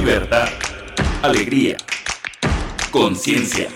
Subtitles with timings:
[0.00, 0.48] libertad,
[1.20, 1.76] alegría,
[2.90, 3.68] conciencia,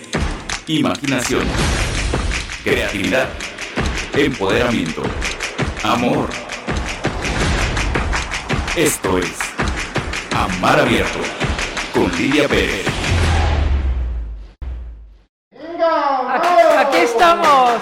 [0.65, 1.43] imaginación,
[2.63, 3.29] creatividad,
[4.11, 5.03] empoderamiento,
[5.83, 6.29] amor.
[8.75, 9.37] Esto es
[10.35, 11.19] Amar Abierto
[11.93, 12.87] con Lidia Pérez.
[16.79, 17.81] Aquí, estamos.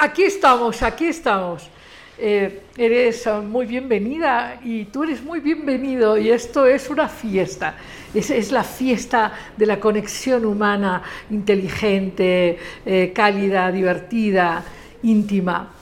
[0.00, 1.70] Aquí, estamos, aquí estamos.
[2.16, 7.74] Eh, eres muy bienvenida y tú eres muy bienvenido y esto es una fiesta.
[8.14, 14.64] Es, es la fiesta de la conexión humana, inteligente, eh, cálida, divertida,
[15.02, 15.72] íntima.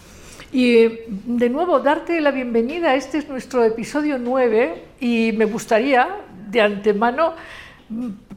[0.52, 2.94] Y de nuevo, darte la bienvenida.
[2.94, 6.08] Este es nuestro episodio 9 y me gustaría
[6.50, 7.34] de antemano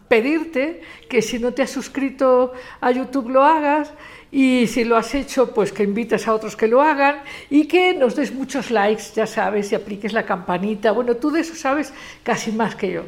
[0.09, 3.91] pedirte que si no te has suscrito a YouTube lo hagas
[4.37, 7.93] y si lo has hecho, pues que invites a otros que lo hagan y que
[7.93, 10.91] nos des muchos likes, ya sabes, y apliques la campanita.
[10.91, 13.03] Bueno, tú de eso sabes casi más que yo.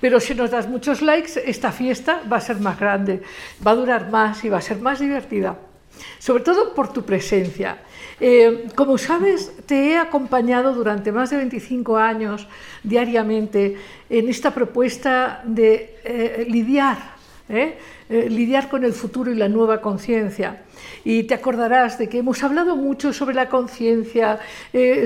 [0.00, 3.22] Pero si nos das muchos likes, esta fiesta va a ser más grande,
[3.64, 5.56] va a durar más y va a ser más divertida.
[6.18, 7.78] Sobre todo por tu presencia.
[8.18, 12.48] Eh, como sabes, te he acompañado durante más de 25 años
[12.82, 13.76] diariamente
[14.10, 16.98] en esta propuesta de eh, lidiar,
[17.48, 17.78] ¿eh?
[18.28, 20.64] lidiar con el futuro y la nueva conciencia.
[21.04, 24.38] Y te acordarás de que hemos hablado mucho sobre la conciencia,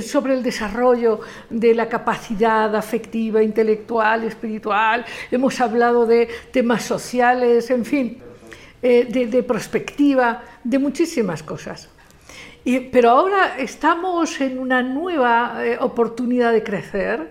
[0.02, 7.84] sobre el desarrollo de la capacidad afectiva, intelectual, espiritual, hemos hablado de temas sociales, en
[7.84, 8.18] fin,
[8.82, 11.88] de, de perspectiva, de muchísimas cosas
[12.90, 17.30] pero ahora estamos en una nueva eh, oportunidad de crecer.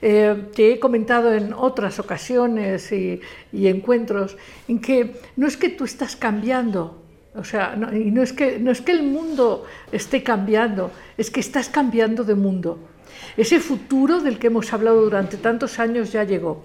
[0.00, 3.20] Eh, te he comentado en otras ocasiones y,
[3.52, 4.36] encuentros
[4.68, 7.02] en que no es que tú estás cambiando,
[7.36, 11.40] o sea, y no es, que, no es que el mundo esté cambiando, es que
[11.40, 12.78] estás cambiando de mundo.
[13.36, 16.64] Ese futuro del que hemos hablado durante tantos años ya llegó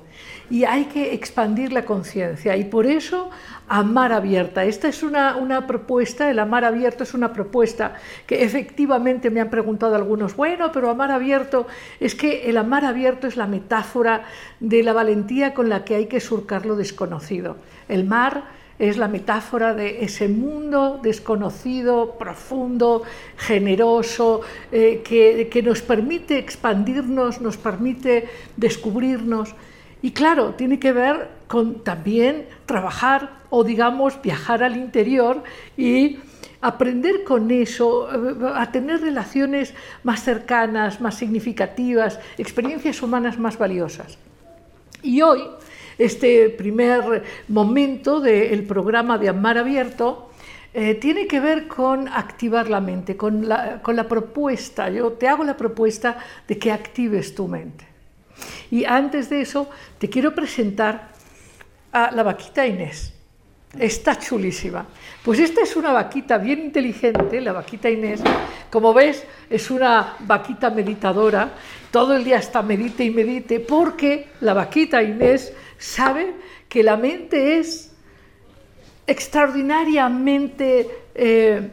[0.50, 3.29] y hay que expandir la conciencia y por eso
[3.68, 4.66] amar abierta.
[4.66, 7.95] Esta es una, una, propuesta, el amar abierto es una propuesta
[8.28, 11.68] que efectivamente me han preguntado algunos, bueno, pero amar abierto
[12.00, 14.25] es que el amar abierto es la metáfora
[14.59, 17.57] de la valentía con la que hay que surcar lo desconocido.
[17.88, 23.03] El mar es la metáfora de ese mundo desconocido, profundo,
[23.38, 28.28] generoso, eh, que, que nos permite expandirnos, nos permite
[28.58, 29.53] descubrirnos.
[30.02, 35.44] Y claro, tiene que ver con también trabajar o digamos viajar al interior
[35.78, 36.18] y
[36.59, 38.09] aprender con eso,
[38.56, 44.18] a tener relaciones más cercanas, más significativas, experiencias humanas más valiosas.
[45.03, 45.44] Y hoy,
[45.97, 50.31] este primer momento del programa de Amar Abierto,
[50.74, 54.90] eh, tiene que ver con activar la mente, con la, con la propuesta.
[54.90, 57.85] Yo te hago la propuesta de que actives tu mente.
[58.69, 61.12] Y antes de eso, te quiero presentar
[61.91, 63.13] a la vaquita Inés.
[63.78, 64.85] Está chulísima.
[65.24, 68.22] Pues esta es una vaquita bien inteligente, la vaquita Inés.
[68.69, 71.51] Como ves, es una vaquita meditadora.
[71.90, 76.34] Todo el día está medite y medite porque la vaquita Inés sabe
[76.69, 77.92] que la mente es
[79.08, 81.69] extraordinariamente, eh,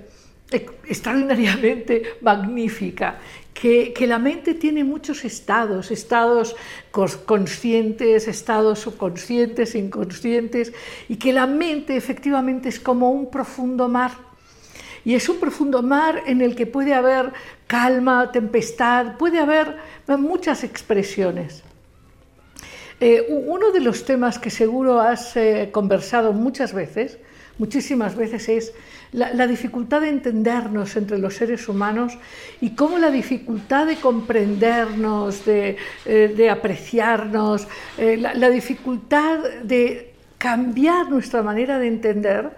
[0.51, 3.19] extraordinariamente magnífica
[3.61, 6.55] que, la mente tiene muchos estados, estados
[7.27, 10.73] conscientes, estados subconscientes, inconscientes,
[11.09, 14.13] y que la mente efectivamente es como un profundo mar.
[15.05, 17.33] Y es un profundo mar en el que puede haber
[17.67, 19.77] calma, tempestad, puede haber
[20.07, 21.65] muchas expresiones.
[23.01, 27.19] Eh, uno de los temas que seguro has eh, conversado muchas veces,
[27.59, 28.73] muchísimas veces, es
[29.13, 32.19] la, dificultad de entendernos entre los seres humanos
[32.61, 37.67] y cómo la dificultad de comprendernos, de, eh, apreciarnos,
[37.97, 42.51] eh, la, dificultad de cambiar nuestra manera de entender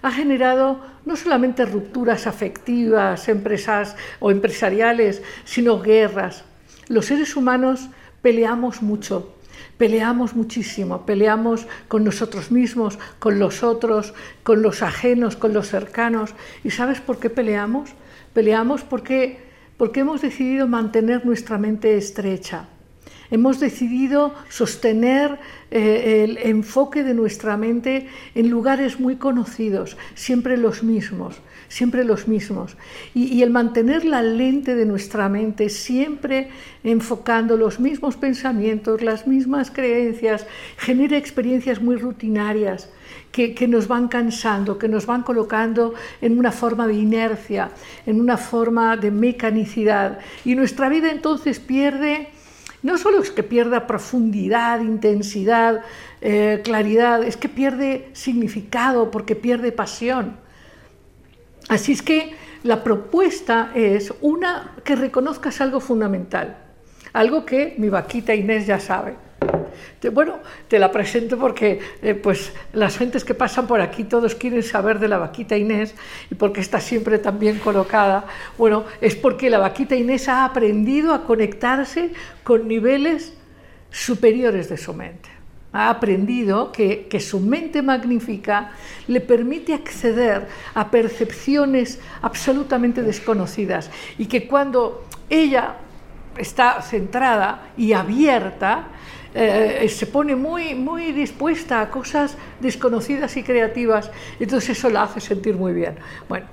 [0.00, 6.44] ha generado no solamente rupturas afectivas, empresas o empresariales, sino guerras.
[6.88, 7.88] Los seres humanos
[8.22, 9.34] peleamos mucho,
[9.78, 16.34] Peleamos muchísimo, peleamos con nosotros mismos, con los otros, con los ajenos, con los cercanos.
[16.64, 17.90] ¿Y sabes por qué peleamos?
[18.34, 19.38] Peleamos porque,
[19.76, 22.66] porque hemos decidido mantener nuestra mente estrecha.
[23.30, 25.38] Hemos decidido sostener
[25.70, 32.26] eh, el enfoque de nuestra mente en lugares muy conocidos, siempre los mismos siempre los
[32.26, 32.76] mismos.
[33.14, 36.48] Y, el mantener la lente de nuestra mente siempre
[36.82, 40.46] enfocando los mismos pensamientos, las mismas creencias,
[40.78, 42.90] genera experiencias muy rutinarias.
[43.32, 47.70] Que, que, nos van cansando, que nos van colocando en una forma de inercia,
[48.06, 50.18] en una forma de mecanicidad.
[50.46, 52.28] Y nuestra vida entonces pierde
[52.82, 55.82] no solo es que pierda profundidad, intensidad,
[56.20, 60.36] eh, claridad, es que pierde significado porque pierde pasión.
[61.68, 66.56] Así es que la propuesta es una que reconozcas algo fundamental,
[67.12, 69.27] algo que mi vaquita Inés ya sabe.
[70.12, 70.38] Bueno,
[70.68, 74.98] te la presento porque eh, pues las gentes que pasan por aquí todos quieren saber
[74.98, 75.94] de la vaquita Inés
[76.30, 78.24] y porque está siempre tan bien colocada.
[78.56, 82.12] Bueno, es porque la vaquita Inés ha aprendido a conectarse
[82.44, 83.34] con niveles
[83.90, 85.38] superiores de su mente
[85.72, 88.70] ha aprendido que, su mente magnífica
[89.06, 95.76] le permite acceder a percepciones absolutamente desconocidas y que cuando ella
[96.38, 98.88] está centrada y abierta,
[99.40, 105.20] eh, se pone muy, muy dispuesta a cosas desconocidas y creativas, entonces eso la hace
[105.20, 105.94] sentir muy bien.
[106.28, 106.46] Bueno,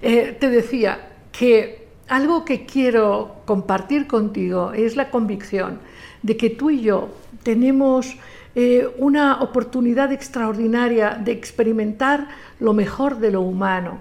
[0.00, 5.80] eh, te decía que algo que quiero compartir contigo es la convicción
[6.22, 7.08] de que tú y yo
[7.42, 8.16] tenemos
[8.54, 12.28] eh, una oportunidad extraordinaria de experimentar
[12.60, 14.00] lo mejor de lo humano.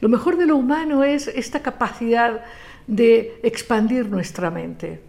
[0.00, 2.42] Lo mejor de lo humano es esta capacidad
[2.86, 5.00] de expandir nuestra mente,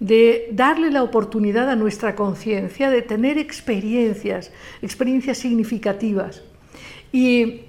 [0.00, 4.50] de darle la oportunidad a nuestra conciencia de tener experiencias,
[4.82, 6.42] experiencias significativas.
[7.12, 7.62] Y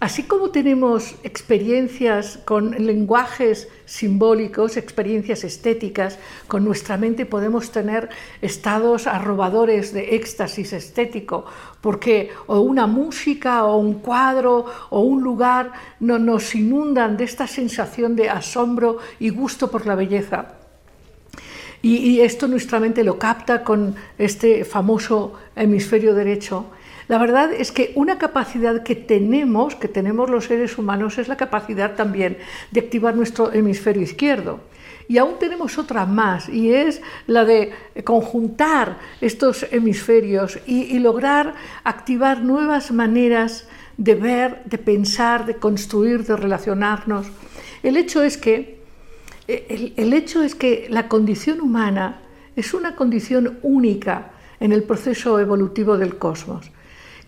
[0.00, 8.08] Así como tenemos experiencias con lenguajes simbólicos, experiencias estéticas, con nuestra mente podemos tener
[8.40, 11.46] estados arrobadores de éxtasis estético,
[11.80, 17.48] porque o una música o un cuadro o un lugar no, nos inundan de esta
[17.48, 20.58] sensación de asombro y gusto por la belleza.
[21.80, 26.66] Y, esto nuestra mente lo capta con este famoso hemisferio derecho
[27.08, 31.38] la verdad es que una capacidad que tenemos, que tenemos los seres humanos, es la
[31.38, 32.36] capacidad también
[32.70, 34.60] de activar nuestro hemisferio izquierdo.
[35.08, 37.72] Y aún tenemos otra más, y es la de
[38.04, 43.66] conjuntar estos hemisferios y, lograr activar nuevas maneras
[43.96, 47.26] de ver, de pensar, de construir, de relacionarnos.
[47.82, 48.77] El hecho es que,
[49.48, 52.20] el hecho es que la condición humana
[52.54, 56.70] es una condición única en el proceso evolutivo del cosmos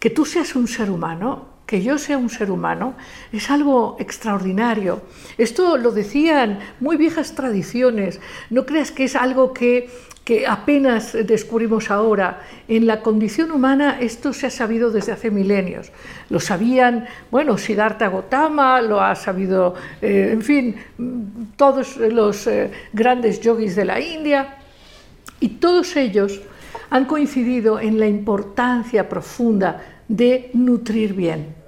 [0.01, 2.95] que tú seas un ser humano, que yo sea un ser humano,
[3.33, 5.03] es algo extraordinario.
[5.37, 8.19] Esto lo decían muy viejas tradiciones.
[8.49, 9.91] No creas que es algo que,
[10.31, 12.39] que apenas descubrimos ahora.
[12.69, 15.91] En la condición humana esto se ha sabido desde hace milenios.
[16.29, 20.77] Lo sabían, bueno, Siddhartha Gautama, lo ha sabido, eh, en fin,
[21.57, 24.59] todos los eh, grandes yogis de la India.
[25.41, 26.41] Y todos ellos
[26.91, 31.60] han coincidido en la importancia profunda de nutrir bien.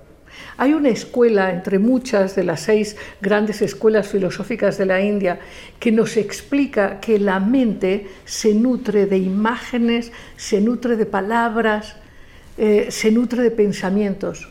[0.63, 5.41] Hay una escuela entre muchas de las seis grandes escuelas filosóficas de la India
[5.81, 11.97] que nos explica que la mente se nutre de imágenes, se nutre de palabras,
[12.57, 14.51] eh, se nutre de pensamientos.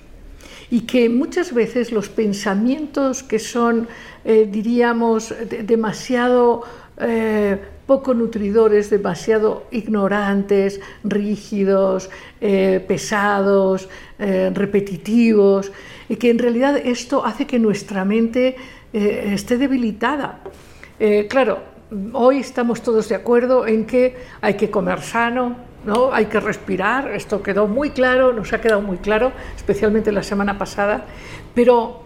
[0.69, 3.87] Y que muchas veces los pensamientos que son,
[4.25, 5.33] eh, diríamos,
[5.63, 6.63] demasiado
[6.97, 7.57] eh,
[7.87, 12.09] poco nutridores, demasiado ignorantes, rígidos,
[12.39, 13.87] pesados,
[14.17, 15.71] repetitivos,
[16.17, 18.55] que en realidad esto hace que nuestra mente
[18.93, 20.39] eh, esté debilitada.
[21.29, 21.59] claro,
[22.13, 26.13] hoy estamos todos de acuerdo en que hay que comer sano, ¿no?
[26.13, 30.57] hay que respirar, esto quedó muy claro, nos ha quedado muy claro, especialmente la semana
[30.57, 31.05] pasada,
[31.55, 32.01] pero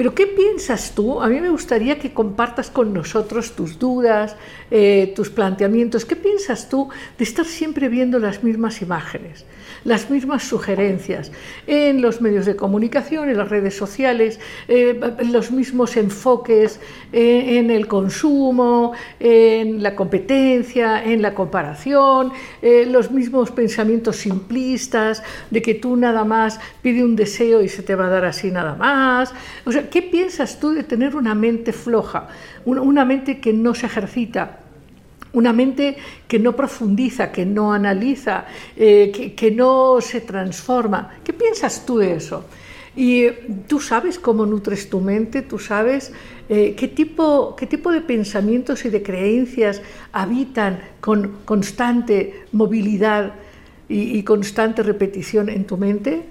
[0.00, 1.20] pero ¿qué piensas tú?
[1.20, 4.34] A mí me gustaría que compartas con nosotros tus dudas,
[4.70, 6.06] eh, tus planteamientos.
[6.06, 9.44] ¿Qué piensas tú de estar siempre viendo las mismas imágenes?
[9.84, 11.32] Las mismas sugerencias
[11.66, 14.98] en los medios de comunicación, en las redes sociales, eh,
[15.30, 16.80] los mismos enfoques
[17.12, 22.32] eh, en el consumo, en la competencia, en la comparación,
[22.62, 27.82] eh, los mismos pensamientos simplistas de que tú nada más pide un deseo y se
[27.82, 29.32] te va a dar así nada más.
[29.64, 32.28] O sea, ¿qué piensas tú de tener una mente floja,
[32.64, 34.59] una mente que no se ejercita?
[35.32, 35.96] Una mente
[36.26, 38.46] que no profundiza, que no analiza,
[38.76, 41.18] eh, que, no se transforma.
[41.22, 42.44] ¿Qué piensas tú de eso?
[42.96, 43.28] Y
[43.68, 46.12] tú sabes cómo nutres tu mente, tú sabes
[46.48, 49.82] eh, qué, tipo, qué tipo de pensamientos y de creencias
[50.12, 53.34] habitan con constante movilidad
[53.88, 56.22] y, constante repetición en tu mente.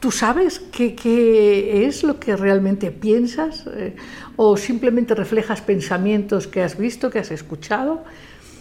[0.00, 3.66] ¿Tú sabes qué, es lo que realmente piensas?
[3.66, 3.94] Eh,
[4.40, 8.04] ¿O simplemente reflejas pensamientos que has visto, que has escuchado?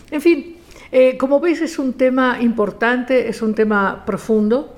[0.09, 0.57] En fin,
[0.91, 4.75] eh, como veis es un tema importante, es un tema profundo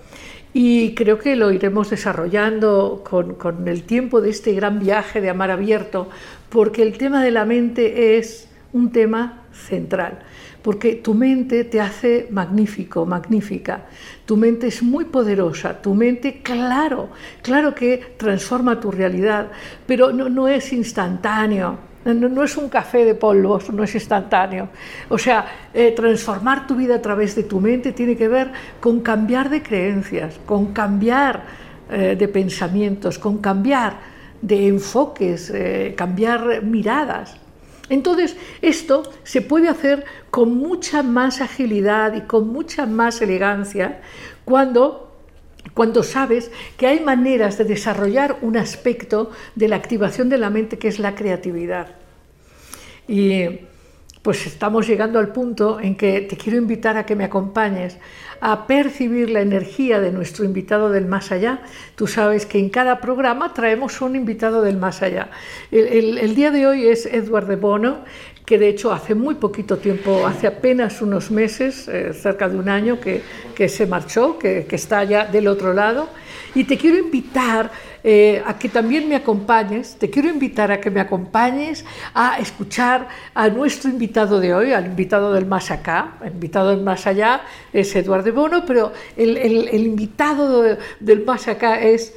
[0.54, 5.30] y creo que lo iremos desarrollando con, con el tiempo de este gran viaje de
[5.30, 6.10] amar abierto,
[6.50, 10.20] porque el tema de la mente es un tema central,
[10.62, 13.86] porque tu mente te hace magnífico, magnífica.
[14.26, 17.10] Tu mente es muy poderosa, tu mente, claro,
[17.42, 19.48] claro que transforma tu realidad,
[19.86, 21.90] pero no, es instantáneo.
[22.06, 24.70] No, es un café de polvos, no es instantáneo.
[25.10, 29.02] O sea, eh, transformar tu vida a través de tu mente tiene que ver con
[29.02, 31.44] cambiar de creencias, con cambiar
[31.92, 33.98] eh, de pensamientos, con cambiar
[34.42, 37.36] de enfoques, eh, cambiar miradas.
[37.90, 44.02] Entonces, esto se puede hacer con mucha más agilidad y con mucha más elegancia
[44.46, 45.06] cuando
[45.74, 50.78] cuando sabes que hay maneras de desarrollar un aspecto de la activación de la mente
[50.78, 51.96] que es la creatividad.
[54.22, 57.98] Pues estamos llegando al punto en que te quiero invitar a que me acompañes
[58.42, 61.62] a percibir la energía de nuestro invitado del más allá.
[61.96, 65.30] Tú sabes que en cada programa traemos un invitado del más allá.
[65.72, 68.00] El, día de hoy es Edward de Bono,
[68.46, 72.70] que de hecho hace muy poquito tiempo, hace apenas unos meses, eh, cerca de un
[72.70, 73.22] año, que,
[73.70, 76.10] se marchó, que, que está ya del otro lado.
[76.56, 77.70] Y te quiero invitar
[78.04, 83.08] eh, a que también me acompañes, te quiero invitar a que me acompañes a escuchar
[83.34, 86.14] a nuestro invitado de hoy, al invitado del más acá.
[86.24, 87.42] El invitado del más allá
[87.74, 92.14] es Eduardo Bono, pero el, el invitado del más acá es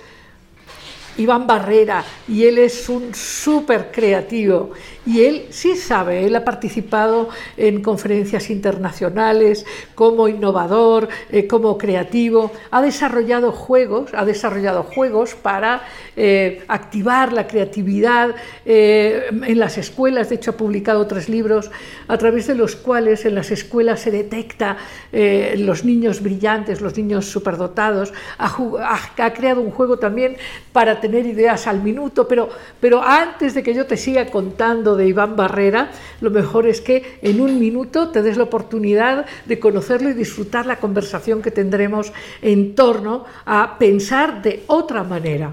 [1.17, 4.71] Iván Barrera, y él es un súper creativo.
[5.05, 9.67] Y él sí sabe, él ha participado en conferencias internacionales
[9.97, 15.83] como innovador, eh, como creativo, ha desarrollado juegos, ha desarrollado juegos para
[16.17, 20.29] eh, activar la creatividad eh, en las escuelas.
[20.29, 21.73] De hecho, ha publicado tres libros
[22.07, 24.77] a través de los cuales en las escuelas se detecta
[25.13, 28.13] los niños brillantes, los niños superdotados.
[28.39, 30.37] Ha, ha creado un juego también
[30.73, 32.49] para tener ideas al minuto, pero,
[32.81, 35.91] pero antes de que yo te siga contando de Iván Barrera,
[36.23, 40.65] lo mejor es que en un minuto te des la oportunidad de conocerlo y disfrutar
[40.65, 45.53] la conversación que tendremos en torno a pensar de otra manera.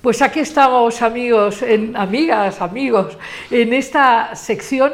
[0.00, 3.18] Pues aquí estamos amigos, en, amigas, amigos,
[3.50, 4.92] en esta sección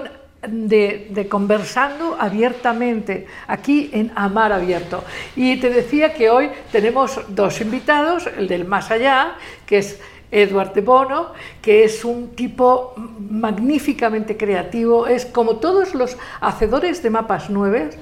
[0.48, 5.04] de, conversando abiertamente aquí en Amar Abierto.
[5.34, 10.00] Y te decía que hoy tenemos dos invitados, el del más allá, que es
[10.30, 12.94] Edward de Bono, que es un tipo
[13.30, 17.94] magníficamente creativo, es como todos los hacedores de mapas, nuevos,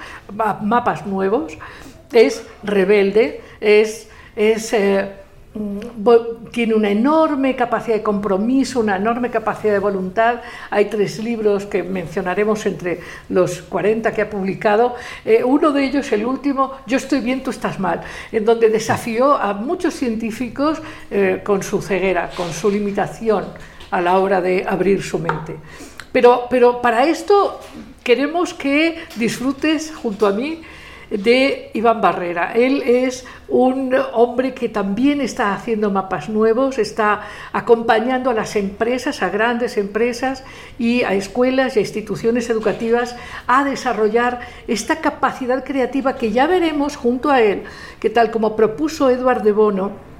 [2.13, 4.09] es rebelde, es...
[4.37, 5.24] es eh,
[6.51, 10.41] tiene una enorme capacidad de compromiso, una enorme capacidad de voluntad.
[10.71, 14.97] Hay tres libros que mencionaremos entre los 40 que ha publicado.
[15.25, 18.01] Eh, uno de ellos, el último, Yo estoy bien, tú estás mal,
[18.33, 23.45] en donde desafió a muchos científicos eh, con su ceguera, con su limitación
[23.91, 25.57] a la hora de abrir su mente.
[26.11, 27.61] Pero, pero para esto
[28.03, 30.63] queremos que disfrutes junto a mí
[31.19, 32.53] de Iván Barrera.
[32.55, 39.23] Él es un hombre que también está haciendo mapas nuevos, está acompañando a las empresas,
[39.23, 40.45] a grandes empresas
[40.79, 43.17] y a escuelas y a instituciones educativas
[43.47, 47.63] a desarrollar esta capacidad creativa que ya veremos junto a él,
[48.01, 50.14] que tal como propuso Eduard de Bono,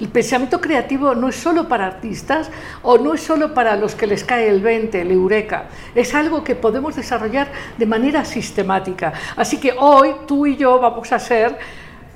[0.00, 2.50] el pensamiento creativo no es solo para artistas
[2.82, 5.66] o no es solo para los que les cae el 20, el eureka.
[5.94, 9.12] Es algo que podemos desarrollar de manera sistemática.
[9.36, 11.56] Así que hoy tú y yo vamos a ser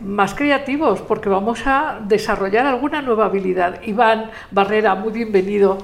[0.00, 3.80] más creativos porque vamos a desarrollar alguna nueva habilidad.
[3.82, 5.78] Iván Barrera, muy bienvenido.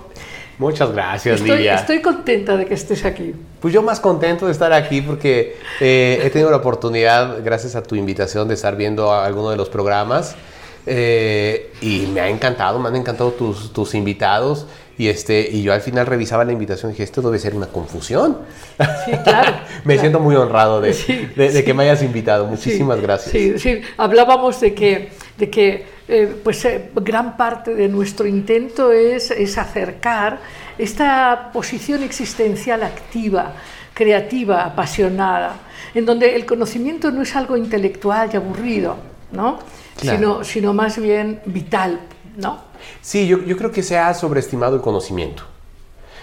[0.59, 3.35] Muchas gracias, estoy, Estoy contenta de que estés aquí.
[3.59, 7.83] Pues yo más contento de estar aquí porque eh, he tenido la oportunidad, gracias a
[7.83, 10.37] tu invitación, de estar viendo algunos de los programas.
[10.87, 14.67] Eh, y me ha encantado, me han encantado tus, tus, invitados.
[14.99, 17.67] Y, este, y yo al final revisaba la invitación y dije, esto debe ser una
[17.67, 18.39] confusión.
[19.05, 19.55] Sí, claro.
[19.85, 20.93] me siento muy honrado de,
[21.37, 22.47] de, que me hayas invitado.
[22.47, 23.33] Muchísimas gracias.
[23.33, 28.93] Sí, sí, hablábamos de que, de que eh, pues, eh, gran parte de nuestro intento
[28.93, 30.41] es, es acercar
[30.79, 33.55] esta posición existencial activa,
[33.95, 35.57] creativa, apasionada,
[35.95, 38.97] en donde el conocimiento no es algo intelectual y aburrido,
[39.31, 39.59] ¿no?
[40.03, 42.01] Sino, sino más bien vital,
[42.37, 42.59] ¿no?
[43.01, 45.45] Sí, yo, yo creo que se ha sobreestimado el conocimiento.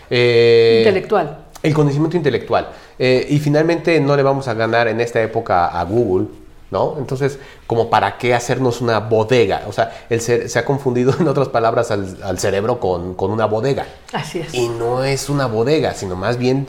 [0.10, 1.46] Eh, intelectual.
[1.62, 2.70] El conocimiento intelectual.
[2.98, 6.28] Eh, y finalmente no le vamos a ganar en esta época a Google,
[6.72, 6.96] ¿no?
[6.98, 9.64] Entonces, como para qué hacernos una bodega.
[9.68, 13.46] O sea, el se ha confundido, en otras palabras, al, al cerebro con, con, una
[13.46, 13.86] bodega.
[14.14, 14.54] Así es.
[14.54, 16.68] Y no es una bodega, sino más bien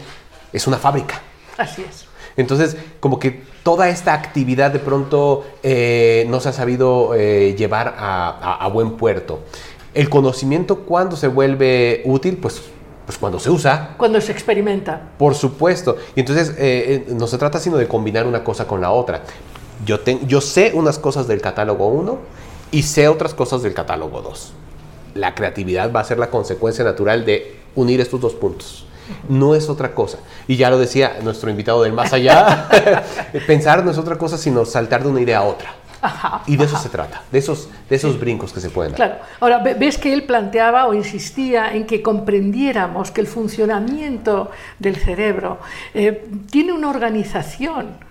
[0.52, 1.20] es una fábrica.
[1.56, 2.09] Así es.
[2.36, 7.94] Entonces, como que toda esta actividad de pronto eh, no se ha sabido eh, llevar
[7.98, 9.40] a, buen puerto.
[9.94, 12.36] El conocimiento, cuando se vuelve útil?
[12.36, 12.62] Pues
[13.06, 13.94] Pues cuando se usa.
[13.96, 15.10] Cuando se experimenta.
[15.18, 15.96] Por supuesto.
[16.14, 19.22] Y entonces eh, no se trata sino de combinar una cosa con la otra.
[19.84, 22.18] Yo, yo sé unas cosas del catálogo 1
[22.70, 24.52] y sé otras cosas del catálogo 2.
[25.14, 28.86] La creatividad va a ser la consecuencia natural de unir estos dos puntos.
[29.28, 30.18] No es otra cosa.
[30.46, 32.68] Y ya lo decía nuestro invitado del más allá,
[33.46, 35.74] pensar no es otra cosa sino saltar de una idea a otra.
[36.46, 38.96] y de eso se trata, de esos, de esos brincos que se pueden dar.
[38.96, 39.14] Claro.
[39.40, 45.58] Ahora, ves que él planteaba o insistía en que comprendiéramos que el funcionamiento del cerebro
[45.94, 48.10] eh, tiene una organización.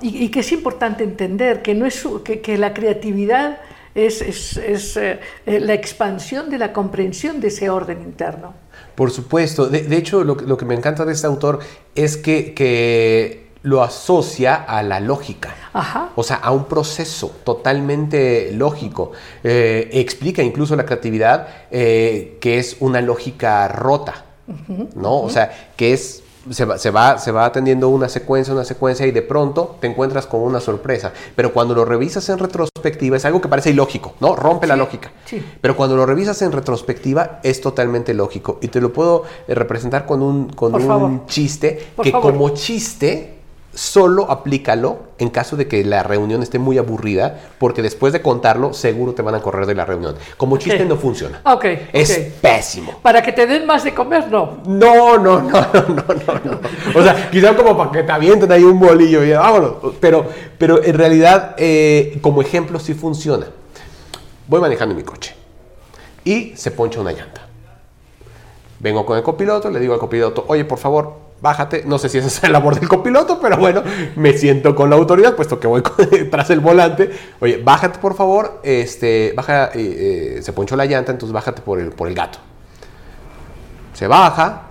[0.00, 3.58] Y, que es importante entender que, no es, que, que la creatividad
[3.94, 8.54] es, es, es eh, la expansión de la comprensión de ese orden interno.
[8.94, 9.66] Por supuesto.
[9.66, 11.60] De, hecho, lo, lo, que me encanta de este autor
[11.94, 15.54] es que, que lo asocia a la lógica.
[15.72, 16.10] Ajá.
[16.16, 19.12] O sea, a un proceso totalmente lógico.
[19.42, 24.24] Eh, explica incluso la creatividad eh, que es una lógica rota.
[24.94, 25.20] ¿No?
[25.20, 29.06] O sea, que es se va, se va, se va atendiendo una secuencia, una secuencia
[29.06, 31.12] y de pronto te encuentras con una sorpresa.
[31.34, 34.36] Pero cuando lo revisas en retrospectiva es algo que parece ilógico, ¿no?
[34.36, 35.12] Rompe la lógica.
[35.60, 38.58] Pero cuando lo revisas en retrospectiva es totalmente lógico.
[38.60, 43.34] Y te lo puedo eh, representar con un, con un chiste que como chiste
[43.74, 48.72] solo aplícalo en caso de que la reunión esté muy aburrida, porque después de contarlo,
[48.72, 50.16] seguro te van a correr de la reunión.
[50.36, 51.40] Como chiste no funciona.
[51.44, 51.64] Ok.
[51.92, 52.98] Es pésimo.
[53.02, 54.58] Para que te den más de comer, no.
[54.66, 56.60] No, no, no, no, no, no.
[56.98, 59.74] O sea, quizá como para que te avienten ahí un bolillo y vámonos.
[60.00, 60.26] Pero,
[60.58, 63.46] pero en realidad, eh, como ejemplo, sí funciona.
[64.46, 65.34] Voy manejando mi coche
[66.24, 67.46] y se poncha una llanta.
[68.80, 71.84] Vengo con el copiloto, le digo al copiloto, oye, por favor, bájate.
[71.84, 73.82] No sé si esa es la labor del copiloto, pero bueno,
[74.16, 75.82] me siento con la autoridad, puesto que voy
[76.30, 77.10] tras el volante.
[77.38, 81.78] Oye, bájate por favor, este, baja, eh, eh, se ponchó la llanta, entonces bájate por
[81.78, 82.38] el, por el gato.
[83.92, 84.62] Se baja,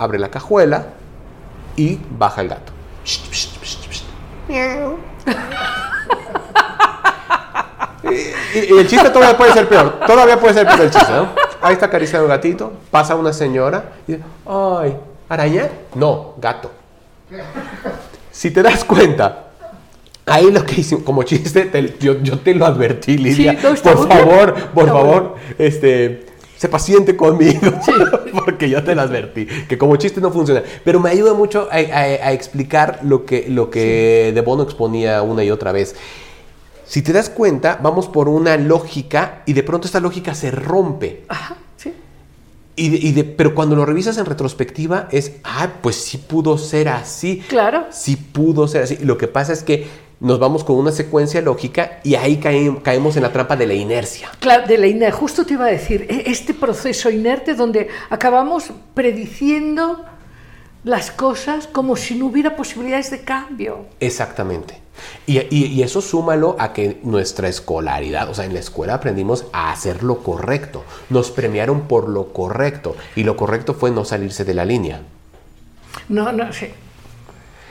[0.00, 0.86] abre la cajuela
[1.76, 2.72] y baja el gato.
[8.02, 11.28] y, y, el chiste todavía puede ser peor, todavía puede ser peor el chiste, ¿no?
[11.62, 14.96] Ahí está acariciando el gatito, pasa una señora y dice, ay,
[15.30, 15.68] ¿Araña?
[15.94, 16.72] No, gato.
[18.32, 19.50] Si te das cuenta,
[20.26, 23.56] ahí lo que hice, como chiste, yo, te lo advertí, Lidia.
[23.60, 27.60] por favor, por favor, este, sé paciente conmigo,
[28.44, 30.64] porque yo te lo advertí, que como chiste no funciona.
[30.84, 35.52] Pero me ayuda mucho a, explicar lo que, lo que De Bono exponía una y
[35.52, 35.94] otra vez.
[36.86, 41.22] Si te das cuenta, vamos por una lógica y de pronto esta lógica se rompe.
[41.28, 41.54] Ajá,
[42.88, 42.98] sí.
[43.02, 47.42] Y pero cuando lo revisas en retrospectiva es, ah, pues sí pudo ser así.
[47.48, 47.86] Claro.
[47.90, 48.98] Sí pudo ser así.
[49.02, 49.86] Lo que pasa es que
[50.20, 52.36] nos vamos con una secuencia lógica y ahí
[52.82, 54.30] caemos en la trampa de la inercia.
[54.38, 55.18] Claro, de la inercia.
[55.18, 60.04] Justo te iba a decir, e, este proceso inerte donde acabamos prediciendo
[60.84, 63.86] las cosas como si no hubiera posibilidades de cambio.
[63.98, 64.80] Exactamente.
[65.26, 70.02] Y, eso súmalo a que nuestra escolaridad, o sea, en la escuela aprendimos a hacer
[70.02, 70.84] lo correcto.
[71.08, 72.96] Nos premiaron por lo correcto.
[73.16, 75.02] Y lo correcto fue no salirse de la línea.
[76.08, 76.68] No, no, sí.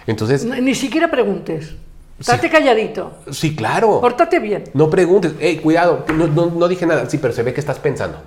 [0.07, 0.45] Entonces.
[0.45, 1.75] ni siquiera preguntes.
[2.19, 3.13] Estate calladito.
[3.31, 4.01] Sí, claro.
[4.01, 4.65] Pórtate bien.
[4.73, 5.33] No preguntes.
[5.39, 7.09] Hey, cuidado, no, dije nada.
[7.09, 8.17] Sí, pero se ve que estás pensando.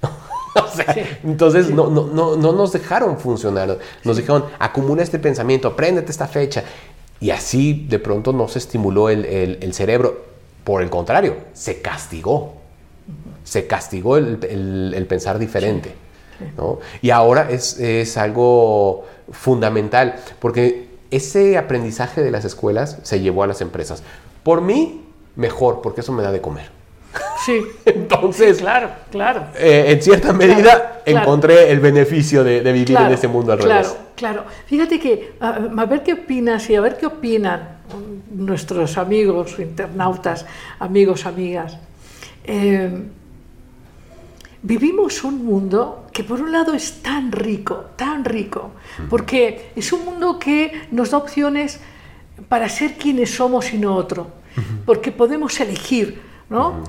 [0.54, 0.94] o sea,
[1.24, 3.78] entonces No, no, no, no nos dejaron funcionar.
[4.04, 6.62] Nos dijeron, acumula este pensamiento, apréndete esta fecha.
[7.20, 10.24] Y así de pronto no se estimuló el, cerebro.
[10.64, 12.54] Por el contrario, se castigó.
[13.44, 15.94] Se castigó el, pensar diferente.
[17.02, 23.60] Y ahora es, algo fundamental, porque ese aprendizaje de las escuelas se llevó a las
[23.60, 24.02] empresas.
[24.42, 25.04] Por mí,
[25.36, 26.79] mejor, porque eso me da de comer.
[27.44, 27.62] Sí.
[27.84, 29.46] Entonces, claro, claro.
[29.56, 33.96] Eh, en cierta medida encontré el beneficio de, vivir en ese mundo al claro, revés.
[34.16, 37.80] Claro, Fíjate que, a, ver qué opinas y a ver qué opinan
[38.34, 40.44] nuestros amigos, internautas,
[40.78, 41.78] amigos, amigas.
[42.44, 43.02] Eh,
[44.62, 48.72] vivimos un mundo que por un lado es tan rico, tan rico,
[49.08, 51.80] porque es un mundo que nos da opciones
[52.48, 54.28] para ser quienes somos y no otro,
[54.84, 56.29] porque podemos elegir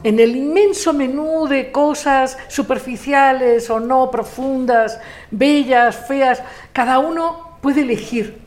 [0.04, 6.42] en el inmenso menú de cosas superficiales o no profundas, bellas, feas,
[6.74, 8.42] cada uno puede elegir,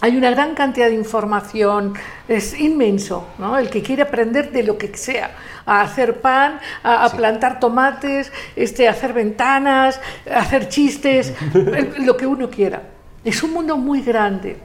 [0.00, 1.94] Hay una gran cantidad de información,
[2.28, 3.26] es inmenso,
[3.58, 5.32] El que quiere aprender de lo que sea,
[5.66, 10.00] a hacer pan, a, plantar tomates, este, a hacer ventanas,
[10.30, 11.32] a hacer chistes,
[11.98, 12.82] lo que uno quiera.
[13.24, 14.58] Es un mundo muy grande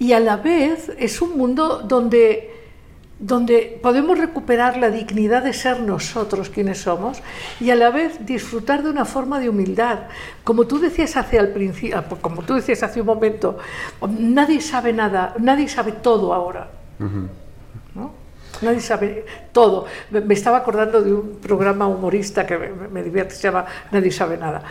[0.00, 2.57] y a la vez es un mundo donde
[3.18, 7.20] donde podemos recuperar la dignidad de ser nosotros quienes somos
[7.58, 10.00] y a la vez disfrutar de una forma de humildad.
[10.44, 13.58] Como tú decías hace al principio, como tú decías hace un momento,
[14.18, 16.70] nadie sabe nada, nadie sabe todo ahora.
[18.60, 19.86] Nadie sabe todo.
[20.10, 24.62] Me, estaba acordando de un programa humorista que me, divierte, se llama Nadie sabe nada.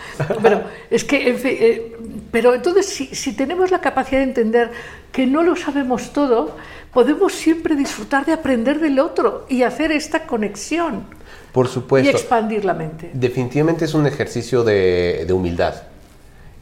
[0.42, 1.98] Pero es que, en fin, eh,
[2.32, 4.72] pero entonces si, si tenemos la capacidad de entender
[5.12, 6.56] que no lo sabemos todo,
[6.93, 11.06] podemos siempre disfrutar de aprender del otro y hacer esta conexión.
[11.52, 12.10] Por supuesto.
[12.10, 13.12] Y expandir la mente.
[13.13, 15.76] Definitivamente es un ejercicio de, de humildad.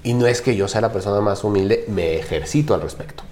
[0.03, 3.23] Y no es que yo sea la persona más humilde, me ejercito al respecto.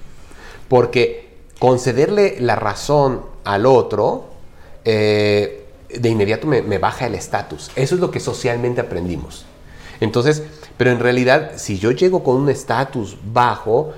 [0.68, 4.26] Porque concederle la razón al otro,
[4.86, 7.72] eh, de inmediato me, baja el estatus.
[7.76, 9.46] Eso es lo que socialmente aprendimos.
[10.00, 10.44] Entonces,
[10.78, 13.94] pero en realidad, si yo llego con un estatus bajo,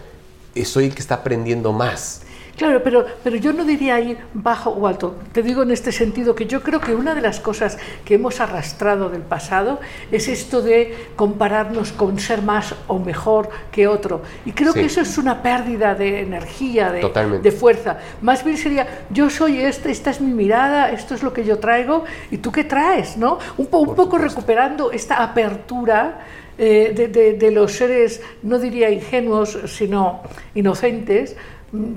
[0.65, 2.21] soy el que está aprendiendo más.
[2.57, 5.15] Claro, pero, pero yo no diría ahí bajo o alto.
[5.33, 8.39] Te digo en este sentido que yo creo que una de las cosas que hemos
[8.39, 14.21] arrastrado del pasado es esto de compararnos con ser más o mejor que otro.
[14.45, 17.97] Y creo que eso es una pérdida de energía, de, de, fuerza.
[18.21, 21.59] Más bien sería, yo soy este, esta es mi mirada, esto es lo que yo
[21.59, 23.37] traigo, y tú qué traes, ¿no?
[23.57, 26.21] Un, un poco recuperando esta apertura.
[26.57, 30.21] Eh, de, de, de los seres, no diría ingenuos, sino
[30.53, 31.35] inocentes,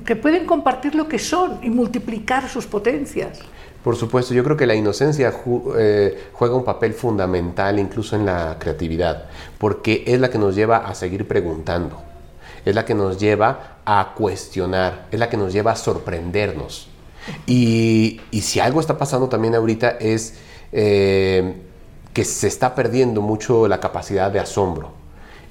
[0.05, 3.41] que pueden compartir lo que son y multiplicar sus potencias.
[3.83, 5.33] Por supuesto, yo creo que la inocencia
[5.77, 10.79] eh, juega un papel fundamental incluso en la creatividad, porque es la que nos lleva
[10.79, 12.03] a seguir preguntando,
[12.65, 16.89] es la que nos lleva a cuestionar, es la que nos lleva a sorprendernos.
[17.47, 20.35] Y, si algo está pasando también ahorita es
[20.73, 21.55] eh,
[22.13, 24.98] que se está perdiendo mucho la capacidad de asombro.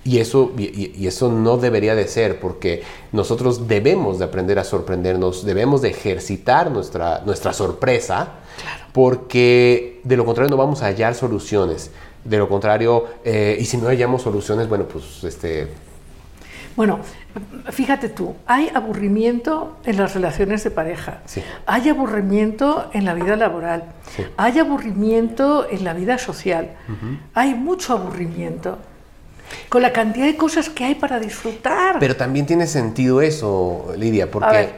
[0.07, 5.43] Y eso, y, eso no debería de ser, porque nosotros debemos de aprender a sorprendernos,
[5.43, 8.35] debemos de ejercitar nuestra, nuestra sorpresa,
[8.93, 11.91] porque de lo contrario no vamos a hallar soluciones.
[12.23, 15.67] De lo contrario, eh, y si no hallamos soluciones, bueno, pues este...
[16.77, 16.99] Bueno,
[17.71, 21.21] fíjate tú, hay aburrimiento en las relaciones de pareja,
[21.65, 23.83] hay aburrimiento en la vida laboral,
[24.37, 26.77] hay aburrimiento en la vida social,
[27.33, 28.77] hay mucho aburrimiento
[29.69, 31.99] con la cantidad de cosas que hay para disfrutar.
[31.99, 34.69] Pero también tiene sentido eso, Lidia, porque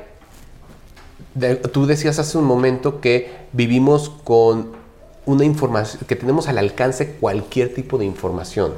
[1.72, 4.72] tú decías hace un momento que vivimos con
[5.26, 8.74] una información, que tenemos al alcance cualquier tipo de información.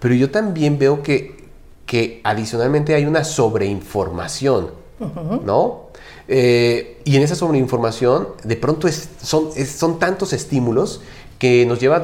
[0.00, 1.44] Pero yo también veo que,
[1.84, 4.70] que adicionalmente hay una sobreinformación,
[5.44, 5.86] ¿no?
[6.28, 8.88] Eh, y en esa sobreinformación, de pronto
[9.22, 11.02] son, son tantos estímulos
[11.38, 12.02] que nos lleva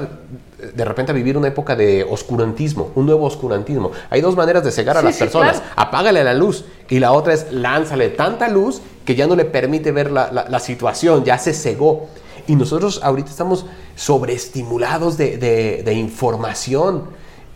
[0.75, 3.91] de repente a vivir una época de oscurantismo, un nuevo oscurantismo.
[4.11, 5.63] Hay dos maneras de cegar a las personas.
[5.75, 9.91] Apágale la luz y la otra es lánzale tanta luz que ya no le permite
[9.91, 12.07] ver la, situación, ya se cegó.
[12.47, 13.67] Y nosotros ahorita estamos
[13.97, 17.05] sobreestimulados de, de, información.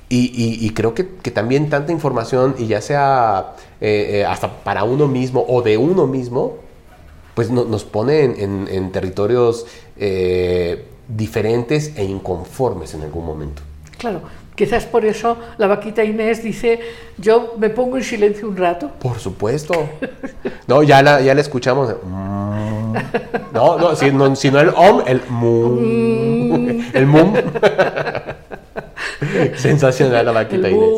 [0.09, 5.45] Y, creo que, también tanta información, y ya sea eh, eh, hasta para uno mismo
[5.49, 6.57] o de uno mismo,
[7.35, 13.63] pues nos pone en, territorios eh, diferentes e inconformes en algún momento.
[13.99, 14.21] Claro,
[14.55, 16.81] quizás por eso la vaquita Inés dice,
[17.17, 18.91] yo me pongo en silencio un rato.
[19.01, 19.89] Por supuesto.
[20.67, 21.95] No, ya la, ya la escuchamos.
[22.03, 22.97] Mm.
[23.53, 26.83] No, no, si no, el om, el mum.
[26.93, 27.35] El mum.
[29.57, 30.89] Sensacional la vaquita Inés.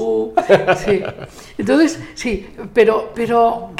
[0.84, 1.02] Sí.
[1.58, 3.70] Entonces, sí, pero, pero,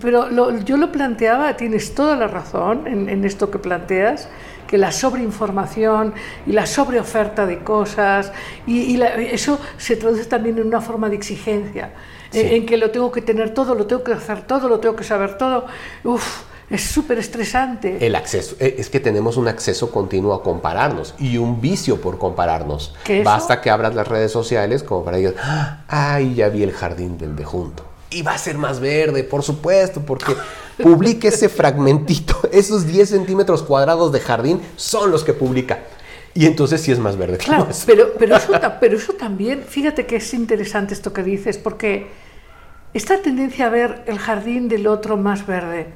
[0.00, 4.28] pero yo lo planteaba, tienes toda la razón en, en esto que planteas
[4.72, 6.14] que la sobreinformación
[6.46, 8.32] y la sobreoferta de cosas,
[8.66, 11.92] y, eso se traduce también en una forma de exigencia,
[12.32, 15.04] en, que lo tengo que tener todo, lo tengo que hacer todo, lo tengo que
[15.04, 15.66] saber todo.
[16.04, 17.98] Uf, es súper estresante.
[18.00, 22.16] El acceso, eh, es que tenemos un acceso continuo a compararnos y un vicio por
[22.16, 22.94] compararnos.
[23.22, 25.36] Basta que abras las redes sociales como para decir,
[25.86, 27.91] ay, ya vi el jardín del de junto.
[28.12, 30.34] Y va a ser más verde, por supuesto, porque
[30.82, 35.80] publique ese fragmentito, esos 10 centímetros cuadrados de jardín son los que publica.
[36.34, 37.38] Y entonces sí es más verde.
[37.38, 42.06] Claro, pero, pero, eso, pero eso también, fíjate que es interesante esto que dices, porque
[42.94, 45.88] esta tendencia a ver el jardín del otro más verde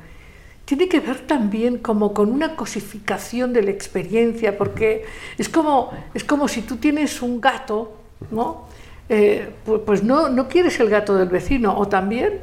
[0.67, 5.05] tiene que ver también como con una cosificación de la experiencia, porque
[5.39, 7.93] es como, es como si tú tienes un gato,
[8.33, 8.67] ¿no?
[9.09, 9.51] Eh,
[9.85, 12.41] pues no, no quieres el gato del vecino, o también,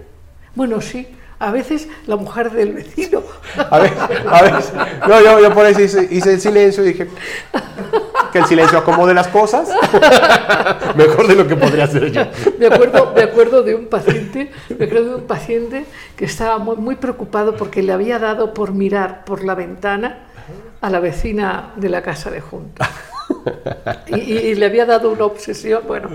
[0.56, 1.08] bueno, sí,
[1.39, 3.21] a veces la mujer del vecino.
[3.69, 3.93] A ver,
[4.30, 4.54] a ver.
[5.08, 7.10] No, yo, yo por eso hice, hice, el silencio y dije.
[8.32, 9.69] que el silencio acomode las cosas.
[10.95, 12.23] Mejor de lo que podría hacer yo.
[12.58, 16.78] Me acuerdo, me acuerdo de un paciente, me acuerdo de un paciente que estaba muy,
[16.78, 20.28] muy preocupado porque le había dado por mirar por la ventana
[20.80, 22.84] a la vecina de la casa de junto.
[24.08, 26.10] Y, y le había dado una obsesión, bueno,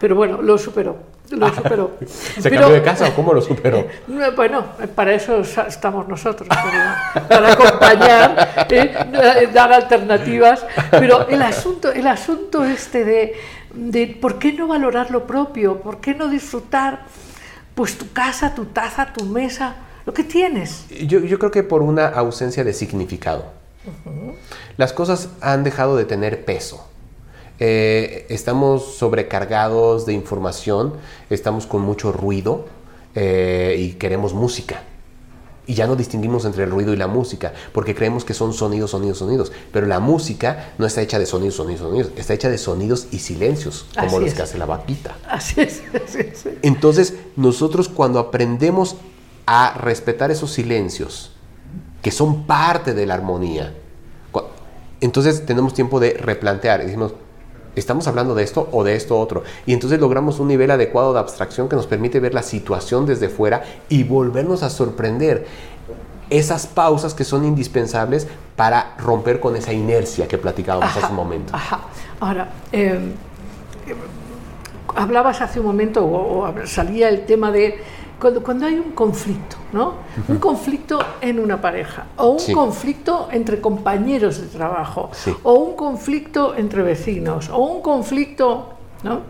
[0.00, 0.96] pero bueno, lo superó.
[1.30, 1.92] Lo superó.
[2.06, 3.86] ¿Se Pero- cambió de casa o cómo lo superó?
[4.08, 9.48] no, Bueno, para eso estamos nosotros, para, para acompañar, ¿eh?
[9.52, 10.64] dar alternativas.
[10.90, 13.34] Pero el asunto, el asunto este de,
[13.72, 17.02] de por qué no valorar lo propio, por qué no disfrutar
[17.74, 19.74] pues tu casa, tu taza, tu mesa,
[20.06, 20.84] lo que tienes.
[21.06, 23.46] Yo, yo creo que por una ausencia de significado.
[24.76, 26.86] Las cosas han dejado de tener peso.
[27.60, 30.94] Eh, estamos sobrecargados de información,
[31.30, 32.66] estamos con mucho ruido
[33.14, 34.82] eh, y queremos música.
[35.66, 38.90] Y ya no distinguimos entre el ruido y la música, porque creemos que son sonidos,
[38.90, 39.50] sonidos, sonidos.
[39.72, 42.12] Pero la música no está hecha de sonidos, sonidos, sonidos.
[42.16, 44.34] Está hecha de sonidos y silencios, como Así los es.
[44.34, 45.16] que hace la vaquita.
[45.26, 46.44] Así es, así es.
[46.60, 48.96] Entonces, nosotros cuando aprendemos
[49.46, 51.33] a respetar esos silencios,
[52.04, 53.72] que son parte de la armonía,
[55.00, 57.14] entonces tenemos tiempo de replantear y decimos,
[57.76, 59.42] ¿estamos hablando de esto o de esto otro?
[59.64, 63.30] Y entonces logramos un nivel adecuado de abstracción que nos permite ver la situación desde
[63.30, 65.46] fuera y volvernos a sorprender.
[66.28, 71.56] Esas pausas que son indispensables para romper con esa inercia que platicábamos hace un momento.
[71.56, 71.80] Ajá.
[72.20, 72.98] Ahora, eh,
[74.94, 77.78] hablabas hace un momento, o, o salía el tema de
[78.24, 79.96] cuando, cuando hay un conflicto, ¿no?
[80.28, 82.54] Un conflicto en una pareja, o un Sí.
[82.54, 85.30] conflicto entre compañeros de trabajo, Sí.
[85.42, 88.70] o un conflicto entre vecinos, o un conflicto,
[89.02, 89.20] ¿no?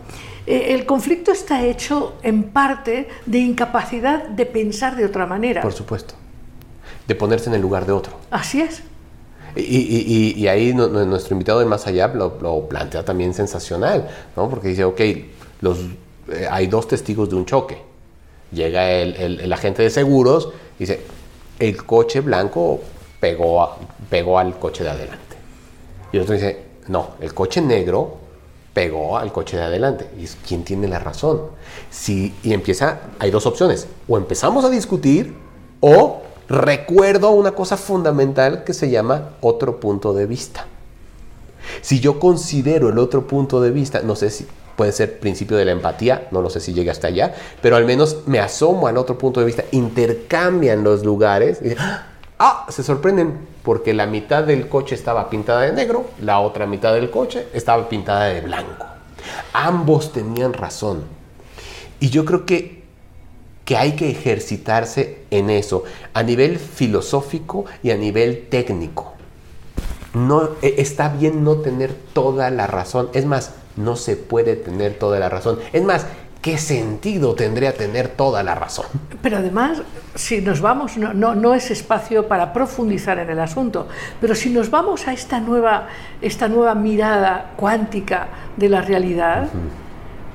[0.47, 5.61] Eh, el conflicto está hecho en parte de incapacidad de pensar de otra manera.
[5.61, 6.13] Por supuesto.
[7.05, 8.13] De ponerse en el lugar de otro.
[8.31, 8.81] Así es.
[9.57, 10.05] Y, y-
[10.37, 14.07] y- y ahí no- no- nuestro invitado de Más Allá lo, lo plantea también sensacional,
[14.37, 14.49] ¿no?
[14.49, 15.01] Porque dice, ok,
[15.59, 15.79] los,
[16.31, 17.81] eh, hay dos testigos de un choque.
[18.55, 21.01] Llega el, el- agente de seguros y dice,
[21.59, 22.79] el coche blanco
[23.19, 23.75] pegó,
[24.09, 25.35] pegó al coche de adelante.
[26.11, 28.17] Y el otro dice, no, el coche negro
[28.73, 30.09] pegó al coche de adelante.
[30.17, 31.41] Y quién tiene la razón.
[31.91, 33.87] Si, y empieza, hay dos opciones.
[34.07, 35.35] O empezamos a discutir
[35.81, 40.65] o recuerdo una cosa fundamental que se llama otro punto de vista.
[41.81, 45.65] Si yo considero el otro punto de vista, no sé si puede ser principio de
[45.65, 48.97] la empatía, no lo sé si llega hasta allá, pero al menos me asomo al
[48.97, 51.75] otro punto de vista, intercambian los lugares y
[52.39, 56.93] ah, se sorprenden porque la mitad del coche estaba pintada de negro, la otra mitad
[56.93, 58.85] del coche estaba pintada de blanco.
[59.53, 61.03] Ambos tenían razón.
[61.99, 62.85] Y yo creo que
[63.65, 65.83] que hay que ejercitarse en eso
[66.13, 69.13] a nivel filosófico y a nivel técnico.
[70.13, 73.09] No, e- está bien no tener toda la razón.
[73.13, 75.59] Es más, no se puede tener toda la razón.
[75.73, 76.05] Es más,
[76.41, 78.85] ¿qué sentido tendría tener toda la razón?
[79.21, 79.81] Pero además,
[80.13, 83.87] si nos vamos, no, no, no es espacio para profundizar en el asunto,
[84.21, 85.87] pero si nos vamos a esta nueva,
[86.21, 89.47] esta nueva mirada cuántica de la realidad,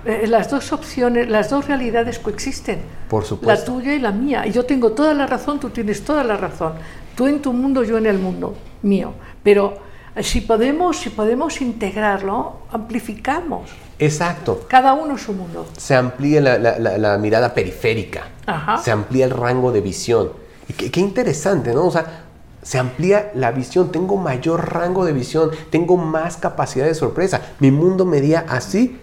[0.04, 2.80] eh, las dos opciones, las dos realidades coexisten.
[3.08, 3.72] Por La supuesto.
[3.72, 4.46] tuya y la mía.
[4.46, 6.72] Y yo tengo toda la razón, tú tienes toda la razón.
[7.14, 9.12] Tú en tu mundo, yo en el mundo mío.
[9.42, 9.89] Pero
[10.22, 13.70] si podemos, si podemos integrarlo, amplificamos.
[13.98, 14.64] Exacto.
[14.68, 15.66] Cada uno su mundo.
[15.76, 18.28] Se amplía la, la- la- la mirada periférica.
[18.46, 18.78] Ajá.
[18.78, 20.30] Se amplía el rango de visión.
[20.68, 21.86] Y qué, qué interesante, ¿no?
[21.86, 22.24] O sea,
[22.62, 23.92] se amplía la visión.
[23.92, 25.50] Tengo mayor rango de visión.
[25.70, 27.40] Tengo más capacidad de sorpresa.
[27.60, 28.98] Mi mundo medía así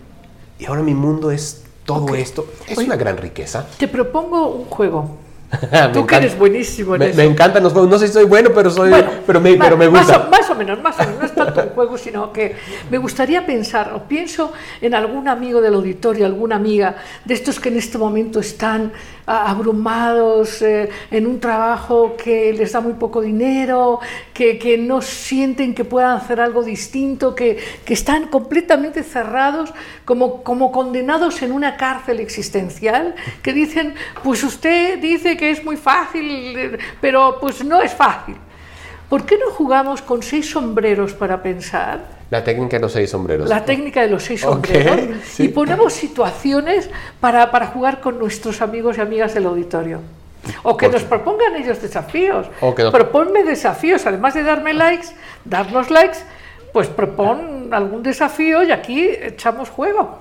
[0.60, 2.46] y ahora mi mundo es todo esto.
[2.68, 2.88] Es Oye.
[2.88, 3.66] una gran riqueza.
[3.78, 5.18] Te propongo un juego.
[5.94, 7.18] Tú que eres buenísimo en Me, eso.
[7.18, 7.90] me encantan los juegos.
[7.90, 10.26] No sé si soy bueno, pero soy, Bueno, pero me, pero me más gusta.
[10.28, 11.20] o- Más o, menos, más o menos.
[11.20, 11.62] No es tanto
[11.98, 12.56] sino que
[12.90, 17.70] me gustaría pensar, o pienso en algún amigo del auditorio, alguna amiga de estos que
[17.70, 18.92] en este momento están
[19.28, 24.00] abrumados eh, en un trabajo que les da muy poco dinero,
[24.34, 29.74] que, que no sienten que puedan hacer algo distinto, que, que están completamente cerrados,
[30.06, 35.76] como, como condenados en una cárcel existencial, que dicen, pues usted dice que es muy
[35.76, 38.36] fácil, pero pues no es fácil.
[39.10, 42.02] ¿Por qué no jugamos con seis sombreros para pensar?
[42.30, 43.48] La técnica de los seis sombreros.
[43.50, 45.00] La técnica de los seis sombreros.
[45.26, 45.44] sí.
[45.46, 46.90] Y ponemos situaciones
[47.22, 50.02] para, para jugar con nuestros amigos y amigas del auditorio.
[50.64, 52.48] O que nos propongan ellos desafíos.
[52.62, 54.06] O que nos- Proponme desafíos.
[54.06, 55.08] Además de darme likes,
[55.46, 56.18] darnos likes,
[56.74, 60.20] pues propon algún desafío y aquí echamos juego.